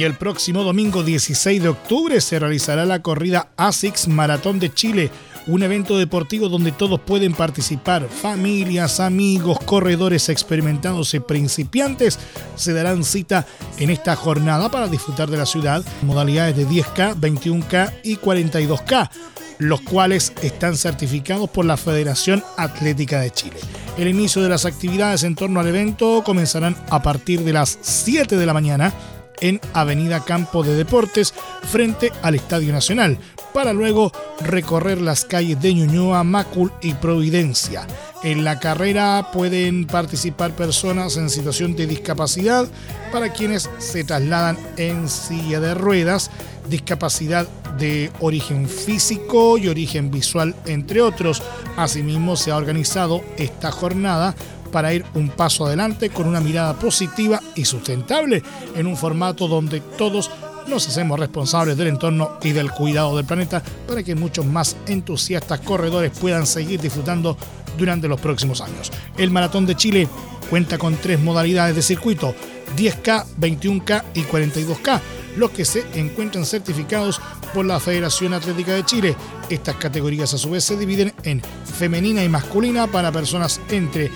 Y 0.00 0.04
el 0.04 0.14
próximo 0.14 0.62
domingo 0.62 1.02
16 1.02 1.62
de 1.62 1.68
octubre 1.68 2.22
se 2.22 2.38
realizará 2.38 2.86
la 2.86 3.02
corrida 3.02 3.50
ASICS 3.58 4.08
Maratón 4.08 4.58
de 4.58 4.72
Chile, 4.72 5.10
un 5.50 5.62
evento 5.62 5.98
deportivo 5.98 6.48
donde 6.48 6.72
todos 6.72 7.00
pueden 7.00 7.32
participar. 7.32 8.08
Familias, 8.08 9.00
amigos, 9.00 9.58
corredores 9.64 10.28
experimentados 10.28 11.12
y 11.14 11.20
principiantes 11.20 12.18
se 12.54 12.72
darán 12.72 13.04
cita 13.04 13.46
en 13.78 13.90
esta 13.90 14.14
jornada 14.16 14.70
para 14.70 14.88
disfrutar 14.88 15.28
de 15.28 15.36
la 15.36 15.46
ciudad, 15.46 15.84
modalidades 16.02 16.56
de 16.56 16.66
10K, 16.66 17.16
21K 17.16 17.92
y 18.04 18.16
42K 18.16 19.10
los 19.58 19.82
cuales 19.82 20.32
están 20.40 20.74
certificados 20.74 21.50
por 21.50 21.66
la 21.66 21.76
Federación 21.76 22.42
Atlética 22.56 23.20
de 23.20 23.30
Chile. 23.30 23.58
El 23.98 24.08
inicio 24.08 24.40
de 24.40 24.48
las 24.48 24.64
actividades 24.64 25.22
en 25.22 25.34
torno 25.34 25.60
al 25.60 25.68
evento 25.68 26.22
comenzarán 26.24 26.74
a 26.88 27.02
partir 27.02 27.40
de 27.44 27.52
las 27.52 27.78
7 27.82 28.38
de 28.38 28.46
la 28.46 28.54
mañana 28.54 28.94
en 29.40 29.60
Avenida 29.74 30.24
Campo 30.24 30.62
de 30.62 30.74
Deportes 30.74 31.34
frente 31.64 32.10
al 32.22 32.34
Estadio 32.34 32.72
Nacional, 32.72 33.18
para 33.52 33.72
luego 33.72 34.12
recorrer 34.40 35.00
las 35.00 35.24
calles 35.24 35.60
de 35.60 35.74
Ñuñoa, 35.74 36.24
Macul 36.24 36.72
y 36.80 36.94
Providencia. 36.94 37.86
En 38.22 38.44
la 38.44 38.58
carrera 38.58 39.30
pueden 39.32 39.86
participar 39.86 40.54
personas 40.54 41.16
en 41.16 41.30
situación 41.30 41.74
de 41.74 41.86
discapacidad 41.86 42.66
para 43.12 43.32
quienes 43.32 43.70
se 43.78 44.04
trasladan 44.04 44.58
en 44.76 45.08
silla 45.08 45.60
de 45.60 45.74
ruedas, 45.74 46.30
discapacidad 46.68 47.48
de 47.78 48.10
origen 48.20 48.68
físico 48.68 49.56
y 49.56 49.68
origen 49.68 50.10
visual, 50.10 50.54
entre 50.66 51.00
otros. 51.00 51.42
Asimismo, 51.76 52.36
se 52.36 52.50
ha 52.50 52.56
organizado 52.56 53.22
esta 53.38 53.72
jornada 53.72 54.34
para 54.70 54.94
ir 54.94 55.04
un 55.14 55.30
paso 55.30 55.66
adelante 55.66 56.10
con 56.10 56.26
una 56.26 56.40
mirada 56.40 56.74
positiva 56.78 57.40
y 57.54 57.64
sustentable 57.64 58.42
en 58.76 58.86
un 58.86 58.96
formato 58.96 59.48
donde 59.48 59.80
todos 59.80 60.30
nos 60.70 60.88
hacemos 60.88 61.18
responsables 61.18 61.76
del 61.76 61.88
entorno 61.88 62.38
y 62.42 62.52
del 62.52 62.70
cuidado 62.70 63.16
del 63.16 63.26
planeta 63.26 63.62
para 63.86 64.02
que 64.02 64.14
muchos 64.14 64.46
más 64.46 64.76
entusiastas 64.86 65.60
corredores 65.60 66.12
puedan 66.18 66.46
seguir 66.46 66.80
disfrutando 66.80 67.36
durante 67.76 68.08
los 68.08 68.20
próximos 68.20 68.60
años. 68.60 68.90
El 69.18 69.30
Maratón 69.30 69.66
de 69.66 69.76
Chile 69.76 70.08
cuenta 70.48 70.78
con 70.78 70.96
tres 70.96 71.20
modalidades 71.20 71.74
de 71.76 71.82
circuito, 71.82 72.34
10K, 72.76 73.26
21K 73.38 74.04
y 74.14 74.22
42K, 74.22 75.00
los 75.36 75.50
que 75.50 75.64
se 75.64 75.84
encuentran 75.94 76.46
certificados 76.46 77.20
por 77.52 77.66
la 77.66 77.80
Federación 77.80 78.32
Atlética 78.32 78.72
de 78.72 78.84
Chile. 78.84 79.16
Estas 79.48 79.76
categorías 79.76 80.32
a 80.34 80.38
su 80.38 80.50
vez 80.50 80.64
se 80.64 80.76
dividen 80.76 81.12
en 81.24 81.42
femenina 81.78 82.22
y 82.22 82.28
masculina 82.28 82.86
para 82.86 83.12
personas 83.12 83.60
entre 83.70 84.10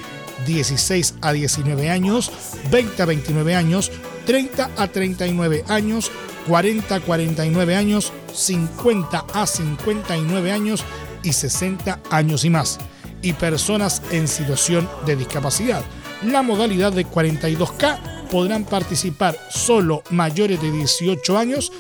16 0.46 1.16
a 1.20 1.32
19 1.32 1.90
años, 1.90 2.30
20 2.70 3.02
a 3.02 3.06
29 3.06 3.54
años, 3.54 3.90
30 4.26 4.70
a 4.76 4.88
39 4.88 5.64
años, 5.68 6.10
40 6.46 6.94
a 6.94 7.00
49 7.00 7.76
años, 7.76 8.12
50 8.33 9.26
a 9.33 9.46
59 9.46 10.52
años 10.52 10.85
y 11.22 11.33
60 11.33 12.00
años 12.11 12.44
y 12.44 12.50
más, 12.50 12.78
y 13.22 13.33
personas 13.33 14.02
en 14.11 14.28
situación 14.28 14.88
de 15.07 15.16
discapacidad. 15.16 15.83
La 16.22 16.42
modalidad 16.42 16.92
de 16.92 17.07
42K 17.07 18.28
podrán 18.30 18.64
participar 18.64 19.37
solo 19.50 20.02
mayores 20.11 20.61
de 20.61 20.70
18 20.70 21.38
años 21.38 21.72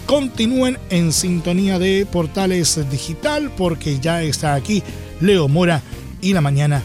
continúen 0.06 0.78
en 0.90 1.12
sintonía 1.12 1.78
de 1.78 2.06
Portales 2.06 2.78
Digital 2.90 3.50
porque 3.56 3.98
ya 4.00 4.22
está 4.22 4.54
aquí 4.54 4.82
Leo 5.20 5.48
Mora 5.48 5.82
y 6.20 6.32
la 6.32 6.40
mañana 6.40 6.82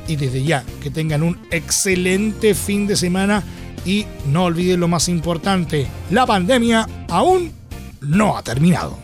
y 0.08 0.16
desde 0.16 0.42
ya 0.42 0.64
que 0.82 0.90
tengan 0.90 1.22
un 1.22 1.38
excelente 1.50 2.54
fin 2.54 2.86
de 2.86 2.96
semana 2.96 3.42
y 3.84 4.06
no 4.26 4.44
olviden 4.44 4.80
lo 4.80 4.88
más 4.88 5.08
importante, 5.08 5.86
la 6.10 6.26
pandemia 6.26 6.88
aún 7.08 7.52
no 8.00 8.36
ha 8.36 8.42
terminado. 8.42 8.98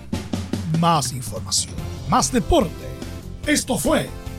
Más 0.79 1.13
información, 1.13 1.75
más 2.09 2.33
deporte. 2.33 2.73
Esto 3.47 3.79
fue 3.79 4.09